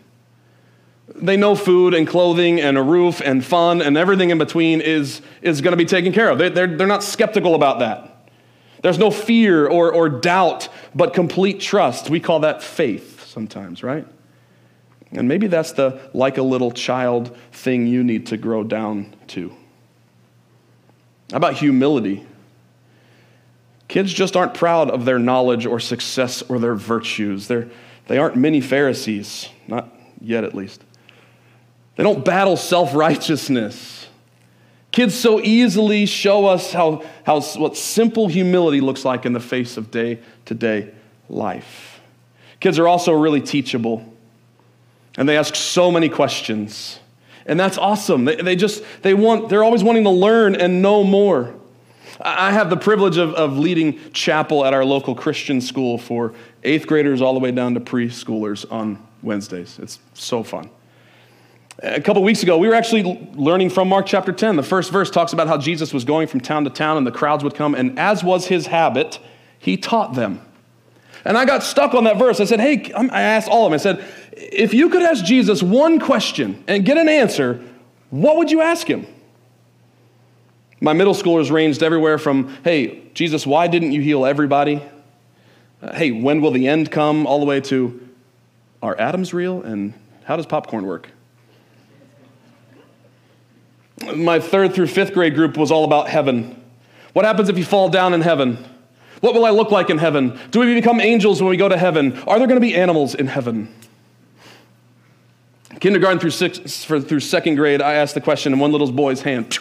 They 1.13 1.37
know 1.37 1.55
food 1.55 1.93
and 1.93 2.07
clothing 2.07 2.59
and 2.59 2.77
a 2.77 2.81
roof 2.81 3.21
and 3.23 3.45
fun 3.45 3.81
and 3.81 3.95
everything 3.95 4.31
in 4.31 4.37
between 4.37 4.81
is, 4.81 5.21
is 5.41 5.61
going 5.61 5.71
to 5.73 5.77
be 5.77 5.85
taken 5.85 6.11
care 6.11 6.29
of. 6.29 6.39
They, 6.39 6.49
they're, 6.49 6.67
they're 6.75 6.87
not 6.87 7.03
skeptical 7.03 7.53
about 7.53 7.79
that. 7.79 8.31
There's 8.81 8.97
no 8.97 9.11
fear 9.11 9.67
or, 9.67 9.93
or 9.93 10.09
doubt, 10.09 10.69
but 10.93 11.13
complete 11.13 11.59
trust. 11.59 12.09
We 12.09 12.19
call 12.19 12.39
that 12.41 12.61
faith 12.61 13.25
sometimes, 13.25 13.83
right? 13.83 14.07
And 15.11 15.27
maybe 15.27 15.47
that's 15.47 15.71
the 15.73 16.09
like 16.13 16.37
a 16.37 16.43
little 16.43 16.71
child 16.71 17.35
thing 17.51 17.87
you 17.87 18.03
need 18.03 18.27
to 18.27 18.37
grow 18.37 18.63
down 18.63 19.15
to. 19.27 19.49
How 21.31 21.37
about 21.37 21.53
humility? 21.53 22.25
Kids 23.87 24.11
just 24.11 24.35
aren't 24.35 24.53
proud 24.53 24.89
of 24.89 25.05
their 25.05 25.19
knowledge 25.19 25.65
or 25.65 25.79
success 25.79 26.41
or 26.43 26.59
their 26.59 26.75
virtues. 26.75 27.47
They're, 27.47 27.69
they 28.07 28.17
aren't 28.17 28.35
many 28.35 28.61
Pharisees, 28.61 29.49
not 29.67 29.93
yet 30.19 30.43
at 30.43 30.55
least. 30.55 30.83
They 31.95 32.03
don't 32.03 32.23
battle 32.25 32.57
self 32.57 32.93
righteousness. 32.93 34.07
Kids 34.91 35.13
so 35.13 35.41
easily 35.41 36.05
show 36.05 36.45
us 36.45 36.71
how, 36.71 37.03
how, 37.25 37.41
what 37.41 37.75
simple 37.75 38.27
humility 38.27 38.79
looks 38.79 39.03
like 39.03 39.25
in 39.25 39.33
the 39.33 39.41
face 39.41 39.75
of 39.75 39.91
day 39.91 40.19
to 40.45 40.53
day 40.53 40.93
life. 41.27 41.99
Kids 42.61 42.79
are 42.79 42.87
also 42.87 43.11
really 43.11 43.41
teachable, 43.41 44.11
and 45.17 45.27
they 45.27 45.37
ask 45.37 45.55
so 45.55 45.91
many 45.91 46.07
questions. 46.07 46.99
And 47.45 47.59
that's 47.59 47.77
awesome. 47.77 48.25
They, 48.25 48.37
they 48.37 48.55
just, 48.55 48.83
they 49.01 49.13
want, 49.13 49.49
they're 49.49 49.63
always 49.63 49.83
wanting 49.83 50.05
to 50.05 50.09
learn 50.09 50.55
and 50.55 50.81
know 50.81 51.03
more. 51.03 51.53
I 52.21 52.51
have 52.51 52.69
the 52.69 52.77
privilege 52.77 53.17
of, 53.17 53.33
of 53.33 53.57
leading 53.57 53.99
chapel 54.13 54.63
at 54.65 54.73
our 54.73 54.85
local 54.85 55.13
Christian 55.13 55.59
school 55.59 55.97
for 55.97 56.33
eighth 56.63 56.87
graders 56.87 57.21
all 57.21 57.33
the 57.33 57.39
way 57.39 57.51
down 57.51 57.73
to 57.73 57.81
preschoolers 57.81 58.65
on 58.71 59.05
Wednesdays. 59.21 59.77
It's 59.79 59.99
so 60.13 60.41
fun. 60.41 60.69
A 61.79 61.99
couple 61.99 62.23
weeks 62.23 62.41
ago, 62.41 62.57
we 62.57 62.69
were 62.69 62.73
actually 62.73 63.03
learning 63.33 63.69
from 63.69 63.89
Mark 63.89 64.05
chapter 64.05 64.31
10. 64.31 64.55
The 64.55 64.63
first 64.63 64.91
verse 64.91 65.11
talks 65.11 65.33
about 65.33 65.47
how 65.47 65.57
Jesus 65.57 65.93
was 65.93 66.05
going 66.05 66.27
from 66.27 66.39
town 66.39 66.63
to 66.63 66.69
town 66.69 66.95
and 66.95 67.05
the 67.05 67.11
crowds 67.11 67.43
would 67.43 67.53
come, 67.53 67.75
and 67.75 67.99
as 67.99 68.23
was 68.23 68.47
his 68.47 68.67
habit, 68.67 69.19
he 69.59 69.75
taught 69.75 70.13
them. 70.13 70.41
And 71.25 71.37
I 71.37 71.43
got 71.43 71.63
stuck 71.63 71.93
on 71.93 72.05
that 72.05 72.17
verse. 72.17 72.39
I 72.39 72.45
said, 72.45 72.61
Hey, 72.61 72.93
I 72.93 73.21
asked 73.21 73.49
all 73.49 73.65
of 73.65 73.71
them, 73.71 73.73
I 73.73 73.77
said, 73.77 74.05
if 74.31 74.73
you 74.73 74.89
could 74.89 75.01
ask 75.01 75.25
Jesus 75.25 75.61
one 75.61 75.99
question 75.99 76.63
and 76.67 76.85
get 76.85 76.97
an 76.97 77.09
answer, 77.09 77.61
what 78.09 78.37
would 78.37 78.51
you 78.51 78.61
ask 78.61 78.87
him? 78.87 79.05
My 80.79 80.93
middle 80.93 81.13
schoolers 81.13 81.51
ranged 81.51 81.83
everywhere 81.83 82.17
from, 82.17 82.55
Hey, 82.63 83.01
Jesus, 83.13 83.45
why 83.45 83.67
didn't 83.67 83.91
you 83.91 84.01
heal 84.01 84.25
everybody? 84.25 84.81
Uh, 85.81 85.93
hey, 85.93 86.11
when 86.11 86.39
will 86.39 86.51
the 86.51 86.69
end 86.69 86.89
come? 86.89 87.27
All 87.27 87.39
the 87.39 87.45
way 87.45 87.59
to, 87.61 88.07
Are 88.81 88.97
atoms 88.97 89.33
real? 89.33 89.61
And 89.61 89.93
how 90.23 90.37
does 90.37 90.45
popcorn 90.45 90.85
work? 90.85 91.09
My 94.15 94.39
third 94.39 94.73
through 94.73 94.87
fifth 94.87 95.13
grade 95.13 95.35
group 95.35 95.57
was 95.57 95.71
all 95.71 95.85
about 95.85 96.09
heaven. 96.09 96.61
What 97.13 97.25
happens 97.25 97.49
if 97.49 97.57
you 97.57 97.63
fall 97.63 97.89
down 97.89 98.13
in 98.13 98.21
heaven? 98.21 98.57
What 99.21 99.33
will 99.33 99.45
I 99.45 99.51
look 99.51 99.71
like 99.71 99.89
in 99.89 99.97
heaven? 99.97 100.39
Do 100.51 100.59
we 100.59 100.73
become 100.73 100.99
angels 100.99 101.41
when 101.41 101.49
we 101.49 101.57
go 101.57 101.69
to 101.69 101.77
heaven? 101.77 102.17
Are 102.27 102.37
there 102.37 102.47
going 102.47 102.59
to 102.59 102.65
be 102.65 102.75
animals 102.75 103.15
in 103.15 103.27
heaven? 103.27 103.73
Kindergarten 105.79 106.19
through, 106.19 106.31
six, 106.31 106.85
through 106.85 107.19
second 107.19 107.55
grade, 107.55 107.81
I 107.81 107.93
asked 107.93 108.15
the 108.15 108.21
question 108.21 108.53
in 108.53 108.59
one 108.59 108.71
little 108.71 108.91
boy's 108.91 109.21
hand. 109.21 109.57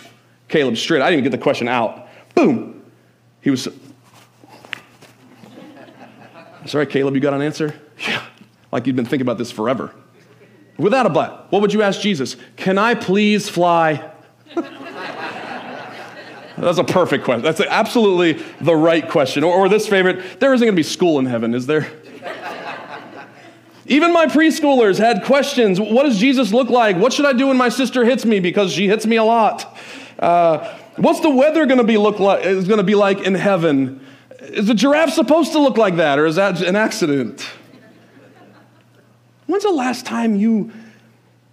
Caleb, 0.48 0.76
straight. 0.76 1.00
I 1.00 1.10
didn't 1.10 1.20
even 1.20 1.30
get 1.30 1.38
the 1.38 1.42
question 1.42 1.68
out. 1.68 2.08
Boom. 2.34 2.82
He 3.40 3.50
was. 3.50 3.68
Sorry, 6.66 6.86
Caleb, 6.86 7.14
you 7.14 7.20
got 7.20 7.34
an 7.34 7.42
answer? 7.42 7.74
Yeah. 8.06 8.26
Like 8.72 8.88
you've 8.88 8.96
been 8.96 9.04
thinking 9.04 9.22
about 9.22 9.38
this 9.38 9.52
forever. 9.52 9.94
Without 10.76 11.06
a 11.06 11.08
but, 11.08 11.50
what 11.52 11.62
would 11.62 11.72
you 11.72 11.82
ask 11.82 12.00
Jesus? 12.00 12.36
Can 12.56 12.76
I 12.76 12.94
please 12.94 13.48
fly? 13.48 14.10
That's 16.56 16.78
a 16.78 16.84
perfect 16.84 17.24
question. 17.24 17.42
That's 17.42 17.60
absolutely 17.60 18.34
the 18.60 18.76
right 18.76 19.08
question. 19.08 19.42
Or, 19.44 19.54
or 19.54 19.68
this 19.68 19.88
favorite 19.88 20.40
there 20.40 20.54
isn't 20.54 20.64
going 20.64 20.74
to 20.74 20.76
be 20.76 20.82
school 20.82 21.18
in 21.18 21.26
heaven, 21.26 21.54
is 21.54 21.66
there? 21.66 21.90
Even 23.86 24.12
my 24.14 24.26
preschoolers 24.26 24.98
had 24.98 25.24
questions. 25.24 25.78
What 25.78 26.04
does 26.04 26.18
Jesus 26.18 26.52
look 26.52 26.70
like? 26.70 26.96
What 26.96 27.12
should 27.12 27.26
I 27.26 27.34
do 27.34 27.48
when 27.48 27.58
my 27.58 27.68
sister 27.68 28.04
hits 28.04 28.24
me 28.24 28.40
because 28.40 28.72
she 28.72 28.88
hits 28.88 29.04
me 29.04 29.16
a 29.16 29.24
lot? 29.24 29.76
Uh, 30.18 30.78
what's 30.96 31.20
the 31.20 31.28
weather 31.28 31.66
going 31.66 31.78
to 31.78 31.84
be 31.84 31.98
look 31.98 32.18
like? 32.18 32.46
Is 32.46 32.66
going 32.66 32.78
to 32.78 32.84
be 32.84 32.94
like 32.94 33.20
in 33.20 33.34
heaven? 33.34 34.00
Is 34.40 34.68
the 34.68 34.74
giraffe 34.74 35.10
supposed 35.10 35.52
to 35.52 35.58
look 35.58 35.76
like 35.76 35.96
that, 35.96 36.18
or 36.18 36.24
is 36.24 36.36
that 36.36 36.62
an 36.62 36.76
accident? 36.76 37.46
When's 39.46 39.64
the 39.64 39.70
last 39.70 40.06
time 40.06 40.36
you 40.36 40.72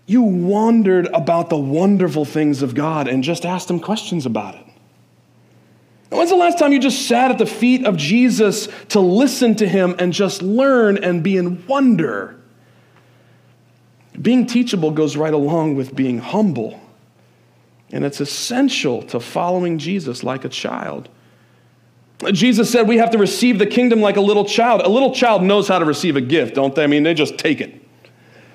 you 0.05 0.21
wondered 0.21 1.07
about 1.07 1.49
the 1.49 1.57
wonderful 1.57 2.25
things 2.25 2.61
of 2.61 2.75
God 2.75 3.07
and 3.07 3.23
just 3.23 3.45
asked 3.45 3.69
him 3.69 3.79
questions 3.79 4.25
about 4.25 4.55
it? 4.55 4.65
When's 6.09 6.29
the 6.29 6.35
last 6.35 6.59
time 6.59 6.73
you 6.73 6.79
just 6.79 7.07
sat 7.07 7.31
at 7.31 7.37
the 7.37 7.45
feet 7.45 7.85
of 7.85 7.95
Jesus 7.95 8.67
to 8.89 8.99
listen 8.99 9.55
to 9.55 9.67
him 9.67 9.95
and 9.97 10.11
just 10.11 10.41
learn 10.41 11.01
and 11.01 11.23
be 11.23 11.37
in 11.37 11.65
wonder? 11.67 12.37
Being 14.21 14.45
teachable 14.45 14.91
goes 14.91 15.15
right 15.15 15.33
along 15.33 15.75
with 15.75 15.95
being 15.95 16.19
humble. 16.19 16.81
And 17.93 18.03
it's 18.03 18.19
essential 18.19 19.03
to 19.03 19.21
following 19.21 19.77
Jesus 19.77 20.23
like 20.23 20.43
a 20.43 20.49
child. 20.49 21.07
Jesus 22.31 22.69
said 22.69 22.87
we 22.87 22.97
have 22.97 23.11
to 23.11 23.17
receive 23.17 23.57
the 23.57 23.65
kingdom 23.65 24.01
like 24.01 24.17
a 24.17 24.21
little 24.21 24.45
child. 24.45 24.81
A 24.81 24.89
little 24.89 25.13
child 25.13 25.43
knows 25.43 25.67
how 25.67 25.79
to 25.79 25.85
receive 25.85 26.17
a 26.17 26.21
gift, 26.21 26.55
don't 26.55 26.75
they? 26.75 26.83
I 26.83 26.87
mean, 26.87 27.03
they 27.03 27.13
just 27.13 27.37
take 27.37 27.61
it. 27.61 27.80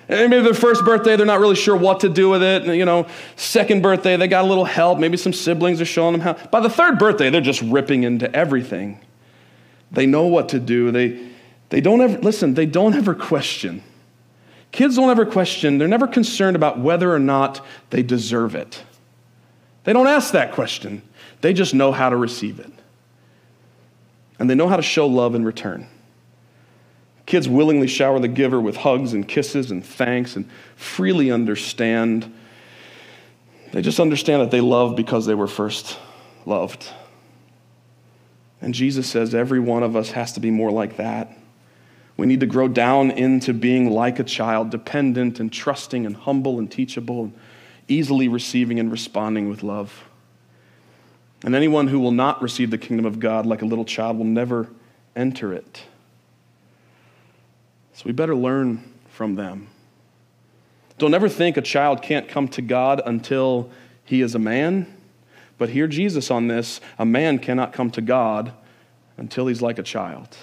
Maybe 0.08 0.40
their 0.40 0.54
first 0.54 0.84
birthday, 0.84 1.16
they're 1.16 1.26
not 1.26 1.40
really 1.40 1.56
sure 1.56 1.76
what 1.76 2.00
to 2.00 2.08
do 2.08 2.28
with 2.30 2.42
it. 2.42 2.64
You 2.66 2.84
know, 2.84 3.06
second 3.34 3.82
birthday, 3.82 4.16
they 4.16 4.28
got 4.28 4.44
a 4.44 4.48
little 4.48 4.64
help. 4.64 4.98
Maybe 4.98 5.16
some 5.16 5.32
siblings 5.32 5.80
are 5.80 5.86
showing 5.86 6.12
them 6.12 6.20
how. 6.20 6.34
By 6.48 6.60
the 6.60 6.70
third 6.70 6.98
birthday, 6.98 7.28
they're 7.28 7.40
just 7.40 7.62
ripping 7.62 8.04
into 8.04 8.32
everything. 8.34 9.00
They 9.90 10.06
know 10.06 10.26
what 10.26 10.50
to 10.50 10.60
do. 10.60 10.92
They, 10.92 11.28
they 11.70 11.80
don't 11.80 12.00
ever, 12.00 12.18
listen, 12.18 12.54
they 12.54 12.66
don't 12.66 12.94
ever 12.94 13.14
question. 13.14 13.82
Kids 14.70 14.96
don't 14.96 15.10
ever 15.10 15.26
question. 15.26 15.78
They're 15.78 15.88
never 15.88 16.06
concerned 16.06 16.54
about 16.54 16.78
whether 16.78 17.12
or 17.12 17.18
not 17.18 17.64
they 17.90 18.02
deserve 18.02 18.54
it. 18.54 18.84
They 19.84 19.92
don't 19.92 20.06
ask 20.06 20.32
that 20.32 20.52
question. 20.52 21.02
They 21.40 21.52
just 21.52 21.74
know 21.74 21.92
how 21.92 22.10
to 22.10 22.16
receive 22.16 22.60
it. 22.60 22.72
And 24.38 24.50
they 24.50 24.54
know 24.54 24.68
how 24.68 24.76
to 24.76 24.82
show 24.82 25.06
love 25.06 25.34
in 25.34 25.44
return. 25.44 25.88
Kids 27.26 27.48
willingly 27.48 27.88
shower 27.88 28.20
the 28.20 28.28
giver 28.28 28.60
with 28.60 28.76
hugs 28.76 29.12
and 29.12 29.26
kisses 29.26 29.72
and 29.72 29.84
thanks 29.84 30.36
and 30.36 30.48
freely 30.76 31.30
understand. 31.30 32.32
They 33.72 33.82
just 33.82 33.98
understand 33.98 34.42
that 34.42 34.52
they 34.52 34.60
love 34.60 34.94
because 34.94 35.26
they 35.26 35.34
were 35.34 35.48
first 35.48 35.98
loved. 36.46 36.88
And 38.62 38.72
Jesus 38.72 39.08
says 39.08 39.34
every 39.34 39.60
one 39.60 39.82
of 39.82 39.96
us 39.96 40.12
has 40.12 40.32
to 40.34 40.40
be 40.40 40.52
more 40.52 40.70
like 40.70 40.96
that. 40.96 41.36
We 42.16 42.26
need 42.26 42.40
to 42.40 42.46
grow 42.46 42.68
down 42.68 43.10
into 43.10 43.52
being 43.52 43.90
like 43.90 44.18
a 44.18 44.24
child, 44.24 44.70
dependent 44.70 45.38
and 45.40 45.52
trusting 45.52 46.06
and 46.06 46.16
humble 46.16 46.58
and 46.58 46.70
teachable, 46.70 47.24
and 47.24 47.34
easily 47.88 48.28
receiving 48.28 48.80
and 48.80 48.90
responding 48.90 49.48
with 49.48 49.62
love. 49.62 50.08
And 51.42 51.54
anyone 51.54 51.88
who 51.88 52.00
will 52.00 52.12
not 52.12 52.40
receive 52.40 52.70
the 52.70 52.78
kingdom 52.78 53.04
of 53.04 53.20
God 53.20 53.44
like 53.44 53.62
a 53.62 53.66
little 53.66 53.84
child 53.84 54.16
will 54.16 54.24
never 54.24 54.68
enter 55.14 55.52
it. 55.52 55.82
So 57.96 58.02
we 58.04 58.12
better 58.12 58.36
learn 58.36 58.92
from 59.08 59.36
them. 59.36 59.68
Don't 60.98 61.14
ever 61.14 61.30
think 61.30 61.56
a 61.56 61.62
child 61.62 62.02
can't 62.02 62.28
come 62.28 62.46
to 62.48 62.60
God 62.60 63.00
until 63.06 63.70
he 64.04 64.20
is 64.20 64.34
a 64.34 64.38
man. 64.38 64.94
But 65.56 65.70
hear 65.70 65.86
Jesus 65.86 66.30
on 66.30 66.46
this 66.46 66.82
a 66.98 67.06
man 67.06 67.38
cannot 67.38 67.72
come 67.72 67.90
to 67.92 68.02
God 68.02 68.52
until 69.16 69.46
he's 69.46 69.62
like 69.62 69.78
a 69.78 69.82
child. 69.82 70.36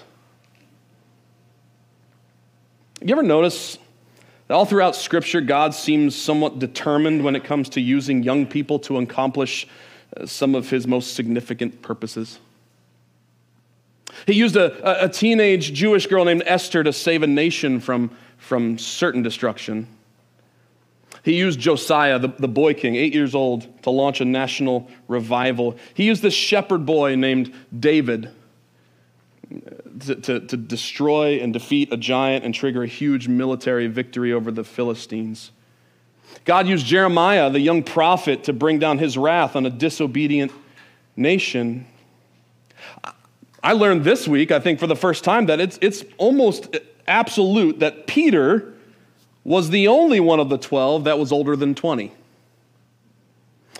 You 3.01 3.11
ever 3.11 3.21
notice 3.21 3.77
that 4.47 4.55
all 4.55 4.65
throughout 4.65 4.95
Scripture, 4.95 5.39
God 5.39 5.75
seems 5.75 6.15
somewhat 6.15 6.57
determined 6.57 7.23
when 7.23 7.35
it 7.35 7.43
comes 7.43 7.69
to 7.69 7.81
using 7.81 8.23
young 8.23 8.47
people 8.47 8.79
to 8.79 8.97
accomplish 8.97 9.67
uh, 10.17 10.25
some 10.25 10.55
of 10.55 10.71
his 10.71 10.87
most 10.87 11.13
significant 11.13 11.83
purposes? 11.83 12.39
He 14.25 14.33
used 14.33 14.55
a, 14.55 15.03
a 15.03 15.09
teenage 15.09 15.73
Jewish 15.73 16.07
girl 16.07 16.25
named 16.25 16.43
Esther 16.45 16.83
to 16.83 16.93
save 16.93 17.23
a 17.23 17.27
nation 17.27 17.79
from, 17.79 18.11
from 18.37 18.77
certain 18.77 19.21
destruction. 19.21 19.87
He 21.23 21.37
used 21.37 21.59
Josiah, 21.59 22.19
the, 22.19 22.29
the 22.37 22.47
boy 22.49 22.73
king, 22.73 22.95
eight 22.95 23.13
years 23.13 23.33
old, 23.33 23.83
to 23.83 23.89
launch 23.89 24.19
a 24.19 24.25
national 24.25 24.89
revival. 25.07 25.77
He 25.93 26.03
used 26.03 26.21
this 26.21 26.33
shepherd 26.33 26.85
boy 26.85 27.15
named 27.15 27.53
David 27.77 28.29
to, 30.01 30.15
to, 30.15 30.39
to, 30.39 30.57
destroy 30.57 31.39
and 31.39 31.53
defeat 31.53 31.93
a 31.93 31.97
giant 31.97 32.43
and 32.43 32.53
trigger 32.53 32.83
a 32.83 32.87
huge 32.87 33.27
military 33.27 33.87
victory 33.87 34.33
over 34.33 34.51
the 34.51 34.63
Philistines. 34.63 35.51
God 36.45 36.67
used 36.67 36.85
Jeremiah, 36.85 37.49
the 37.49 37.59
young 37.59 37.83
prophet, 37.83 38.45
to 38.45 38.53
bring 38.53 38.79
down 38.79 38.97
his 38.97 39.17
wrath 39.17 39.55
on 39.55 39.65
a 39.65 39.69
disobedient 39.69 40.51
nation. 41.15 41.85
I 43.63 43.71
learned 43.71 44.03
this 44.03 44.27
week, 44.27 44.51
I 44.51 44.59
think 44.59 44.77
for 44.77 44.87
the 44.87 44.95
first 44.95 45.23
time, 45.23 45.45
that 45.45 45.61
it's, 45.61 45.79
it's 45.81 46.03
almost 46.17 46.75
absolute 47.07 47.79
that 47.79 48.07
Peter 48.07 48.73
was 49.45 49.69
the 49.69 49.87
only 49.87 50.19
one 50.19 50.41
of 50.41 50.49
the 50.49 50.57
12 50.57 51.05
that 51.05 51.17
was 51.17 51.31
older 51.31 51.55
than 51.55 51.73
20. 51.73 52.11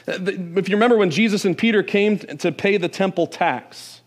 Uh, 0.08 0.18
if 0.58 0.70
you 0.70 0.76
remember 0.76 0.98
when 0.98 1.10
Jesus 1.10 1.44
and 1.44 1.58
Peter 1.58 1.84
came 1.84 2.18
to 2.18 2.52
pay 2.52 2.78
the 2.78 2.88
temple 2.88 3.28
tax, 3.28 4.02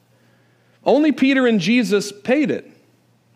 only 0.85 1.13
Peter 1.13 1.47
and 1.47 1.61
Jesus 1.61 2.11
paid 2.11 2.51
it. 2.51 2.71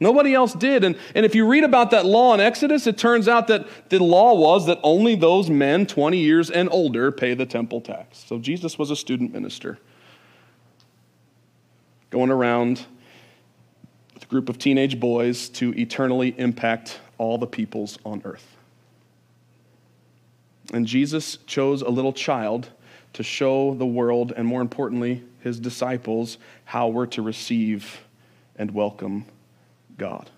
Nobody 0.02 0.32
else 0.32 0.54
did. 0.54 0.82
And, 0.82 0.96
and 1.14 1.26
if 1.26 1.34
you 1.34 1.46
read 1.46 1.64
about 1.64 1.90
that 1.90 2.06
law 2.06 2.32
in 2.32 2.40
Exodus, 2.40 2.86
it 2.86 2.96
turns 2.96 3.28
out 3.28 3.48
that 3.48 3.66
the 3.90 4.02
law 4.02 4.34
was 4.34 4.66
that 4.66 4.80
only 4.82 5.14
those 5.14 5.50
men 5.50 5.84
20 5.84 6.16
years 6.16 6.50
and 6.50 6.70
older 6.72 7.12
pay 7.12 7.34
the 7.34 7.44
temple 7.44 7.82
tax. 7.82 8.24
So 8.26 8.38
Jesus 8.38 8.78
was 8.78 8.90
a 8.90 8.96
student 8.96 9.32
minister 9.32 9.78
going 12.10 12.30
around 12.30 12.84
with 14.14 14.24
a 14.24 14.26
group 14.26 14.48
of 14.48 14.58
teenage 14.58 15.00
boys 15.00 15.48
to 15.48 15.72
eternally 15.78 16.34
impact 16.38 17.00
all 17.18 17.38
the 17.38 17.46
peoples 17.46 17.98
on 18.04 18.20
earth. 18.24 18.56
And 20.72 20.86
Jesus 20.86 21.38
chose 21.46 21.82
a 21.82 21.88
little 21.88 22.12
child 22.12 22.70
to 23.14 23.22
show 23.22 23.74
the 23.74 23.86
world, 23.86 24.32
and 24.36 24.46
more 24.46 24.60
importantly, 24.60 25.24
his 25.40 25.58
disciples, 25.58 26.38
how 26.64 26.88
we're 26.88 27.06
to 27.06 27.22
receive 27.22 28.02
and 28.56 28.70
welcome 28.72 29.24
God. 29.96 30.30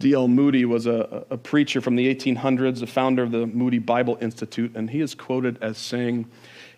D.L. 0.00 0.26
Moody 0.26 0.64
was 0.64 0.86
a, 0.86 1.24
a, 1.30 1.38
preacher 1.38 1.80
from 1.80 1.94
the 1.94 2.12
1800s, 2.12 2.80
the 2.80 2.88
founder 2.88 3.22
of 3.22 3.30
the 3.30 3.46
Moody 3.46 3.78
Bible 3.78 4.18
Institute, 4.20 4.72
and 4.74 4.90
he 4.90 5.00
is 5.00 5.14
quoted 5.14 5.62
as 5.62 5.78
saying, 5.78 6.28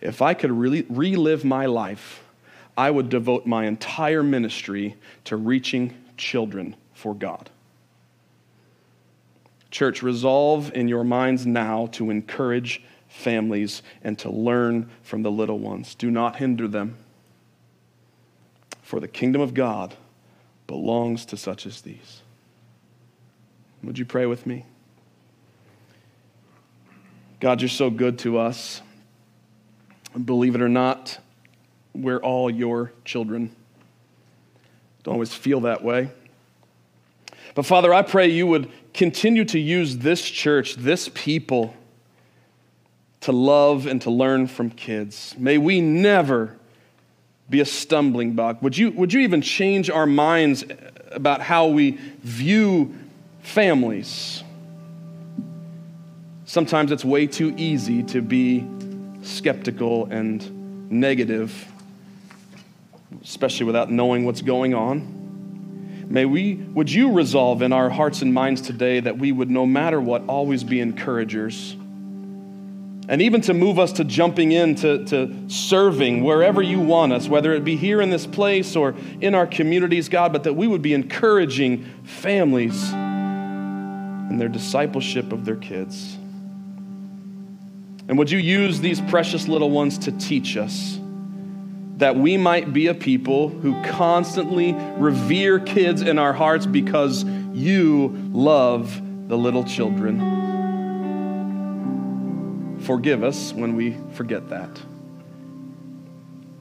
If 0.03 0.21
I 0.21 0.35
could 0.35 0.53
really 0.53 0.85
relive 0.91 1.43
my 1.43 1.65
life, 1.65 2.23
I 2.77 2.91
would 2.91 3.09
devote 3.09 3.47
my 3.47 3.67
entire 3.67 4.23
ministry 4.23 4.97
to 5.25 5.37
reaching 5.37 5.95
children 6.17 6.77
for 6.93 7.15
God. 7.15 7.51
Church, 9.71 10.03
resolve 10.03 10.73
in 10.75 10.89
your 10.89 11.05
minds 11.05 11.47
now 11.47 11.87
to 11.93 12.11
encourage 12.11 12.83
families 13.09 13.83
and 14.03 14.19
to 14.21 14.31
learn 14.31 14.91
from 15.03 15.23
the 15.23 15.31
little 15.31 15.59
ones. 15.59 15.95
Do 15.95 16.11
not 16.11 16.37
hinder 16.37 16.69
them, 16.69 16.97
for 18.83 19.01
the 19.01 19.09
kingdom 19.09 19.41
of 19.41 19.55
God 19.55 19.97
belongs 20.67 21.25
to 21.27 21.37
such 21.37 21.67
as 21.67 21.81
these. 21.81 22.23
Would 23.83 23.99
you 23.99 24.05
pray 24.05 24.27
with 24.27 24.47
me? 24.47 24.65
God, 27.41 27.61
you're 27.61 27.69
so 27.69 27.91
good 27.91 28.19
to 28.21 28.39
us. 28.39 28.81
Believe 30.25 30.55
it 30.55 30.63
or 30.63 30.69
not, 30.69 31.19
we're 31.95 32.19
all 32.19 32.51
your 32.51 32.93
children. 33.05 33.55
Don't 35.03 35.15
always 35.15 35.33
feel 35.33 35.61
that 35.61 35.83
way. 35.85 36.11
But 37.55 37.67
Father, 37.67 37.95
I 37.95 38.03
pray 38.03 38.29
you 38.29 38.47
would 38.47 38.71
continue 38.93 39.45
to 39.47 39.59
use 39.59 39.99
this 39.99 40.23
church, 40.29 40.75
this 40.75 41.09
people, 41.15 41.75
to 43.21 43.33
love 43.33 43.87
and 43.87 44.03
to 44.03 44.11
learn 44.11 44.47
from 44.47 44.71
kids. 44.71 45.35
May 45.39 45.57
we 45.57 45.81
never 45.81 46.57
be 47.49 47.61
a 47.61 47.65
stumbling 47.65 48.33
block. 48.33 48.61
Would 48.63 48.77
you, 48.77 48.91
would 48.93 49.13
you 49.13 49.21
even 49.21 49.41
change 49.41 49.89
our 49.89 50.07
minds 50.07 50.65
about 51.13 51.41
how 51.41 51.69
we 51.69 51.93
view 52.23 52.95
families? 53.43 54.43
Sometimes 56.45 56.93
it's 56.93 57.05
way 57.05 57.27
too 57.27 57.55
easy 57.57 58.03
to 58.05 58.21
be 58.21 58.67
skeptical 59.23 60.07
and 60.07 60.91
negative, 60.91 61.73
especially 63.25 63.67
without 63.67 63.91
knowing 63.91 64.25
what's 64.25 64.43
going 64.43 64.75
on. 64.75 66.07
May 66.09 66.27
we, 66.27 66.55
would 66.55 66.93
you 66.93 67.13
resolve 67.13 67.63
in 67.63 67.73
our 67.73 67.89
hearts 67.89 68.21
and 68.23 68.33
minds 68.33 68.61
today 68.61 69.01
that 69.01 69.19
we 69.19 69.33
would, 69.33 69.51
no 69.51 69.65
matter 69.65 70.01
what, 70.01 70.23
always 70.29 70.63
be 70.63 70.81
encouragers? 70.81 71.77
And 73.07 73.21
even 73.21 73.41
to 73.43 73.55
move 73.55 73.79
us 73.79 73.93
to 73.93 74.05
jumping 74.05 74.53
into 74.53 75.05
to 75.07 75.49
serving 75.49 76.25
wherever 76.25 76.63
you 76.63 76.81
want 76.81 77.13
us, 77.13 77.29
whether 77.29 77.53
it 77.53 77.65
be 77.65 77.77
here 77.77 78.01
in 78.01 78.11
this 78.11 78.27
place 78.27 78.77
or 78.77 78.95
in 79.21 79.35
our 79.35 79.47
communities, 79.47 80.09
God, 80.09 80.33
but 80.33 80.45
that 80.45 80.55
we 80.55 80.67
would 80.67 80.83
be 80.83 80.95
encouraging 80.95 81.85
families 82.05 82.93
in 82.93 84.39
their 84.39 84.49
discipleship 84.49 85.33
of 85.33 85.45
their 85.45 85.57
kids. 85.57 86.17
And 88.07 88.19
would 88.19 88.31
you 88.31 88.39
use 88.39 88.81
these 88.81 89.01
precious 89.03 89.49
little 89.49 89.71
ones 89.71 89.99
to 89.99 90.13
teach 90.13 90.57
us 90.57 90.99
that 92.05 92.17
we 92.17 92.37
might 92.37 92.71
be 92.75 92.89
a 92.89 92.95
people 92.95 93.49
who 93.49 93.83
constantly 93.85 94.75
revere 94.99 95.59
kids 95.59 96.03
in 96.03 96.19
our 96.19 96.35
hearts 96.35 96.67
because 96.67 97.25
you 97.55 98.09
love 98.31 99.01
the 99.27 99.39
little 99.39 99.65
children? 99.65 100.21
Forgive 102.81 103.25
us 103.25 103.55
when 103.55 103.75
we 103.75 103.97
forget 104.13 104.51
that. 104.51 104.69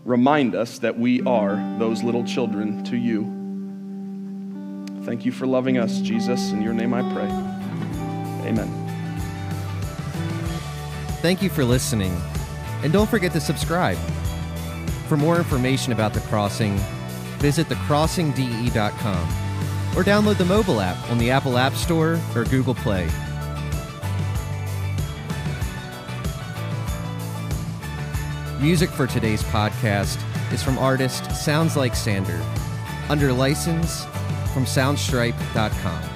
Remind 0.05 0.55
us 0.55 0.79
that 0.79 0.97
we 0.97 1.21
are 1.23 1.57
those 1.77 2.03
little 2.03 2.23
children 2.23 2.81
to 2.85 2.95
you. 2.95 3.23
Thank 5.03 5.25
you 5.25 5.33
for 5.33 5.45
loving 5.45 5.77
us, 5.77 5.99
Jesus. 5.99 6.53
In 6.53 6.61
your 6.61 6.71
name 6.71 6.93
I 6.93 7.01
pray. 7.11 7.27
Amen. 8.47 8.69
Thank 11.21 11.41
you 11.41 11.49
for 11.49 11.65
listening. 11.65 12.15
And 12.81 12.93
don't 12.93 13.09
forget 13.09 13.33
to 13.33 13.41
subscribe. 13.41 13.97
For 15.07 15.17
more 15.17 15.37
information 15.37 15.93
about 15.93 16.13
The 16.13 16.21
Crossing, 16.21 16.77
visit 17.39 17.67
thecrossingde.com 17.67 19.27
or 19.97 20.03
download 20.03 20.37
the 20.37 20.45
mobile 20.45 20.81
app 20.81 20.97
on 21.09 21.17
the 21.17 21.29
Apple 21.29 21.57
App 21.57 21.73
Store 21.73 22.19
or 22.35 22.45
Google 22.45 22.73
Play. 22.73 23.07
Music 28.59 28.89
for 28.89 29.05
today's 29.05 29.43
podcast 29.43 30.17
is 30.53 30.63
from 30.63 30.77
artist 30.77 31.29
Sounds 31.35 31.75
Like 31.75 31.95
Sander, 31.95 32.41
under 33.09 33.33
license 33.33 34.05
from 34.53 34.63
soundstripe.com. 34.63 36.12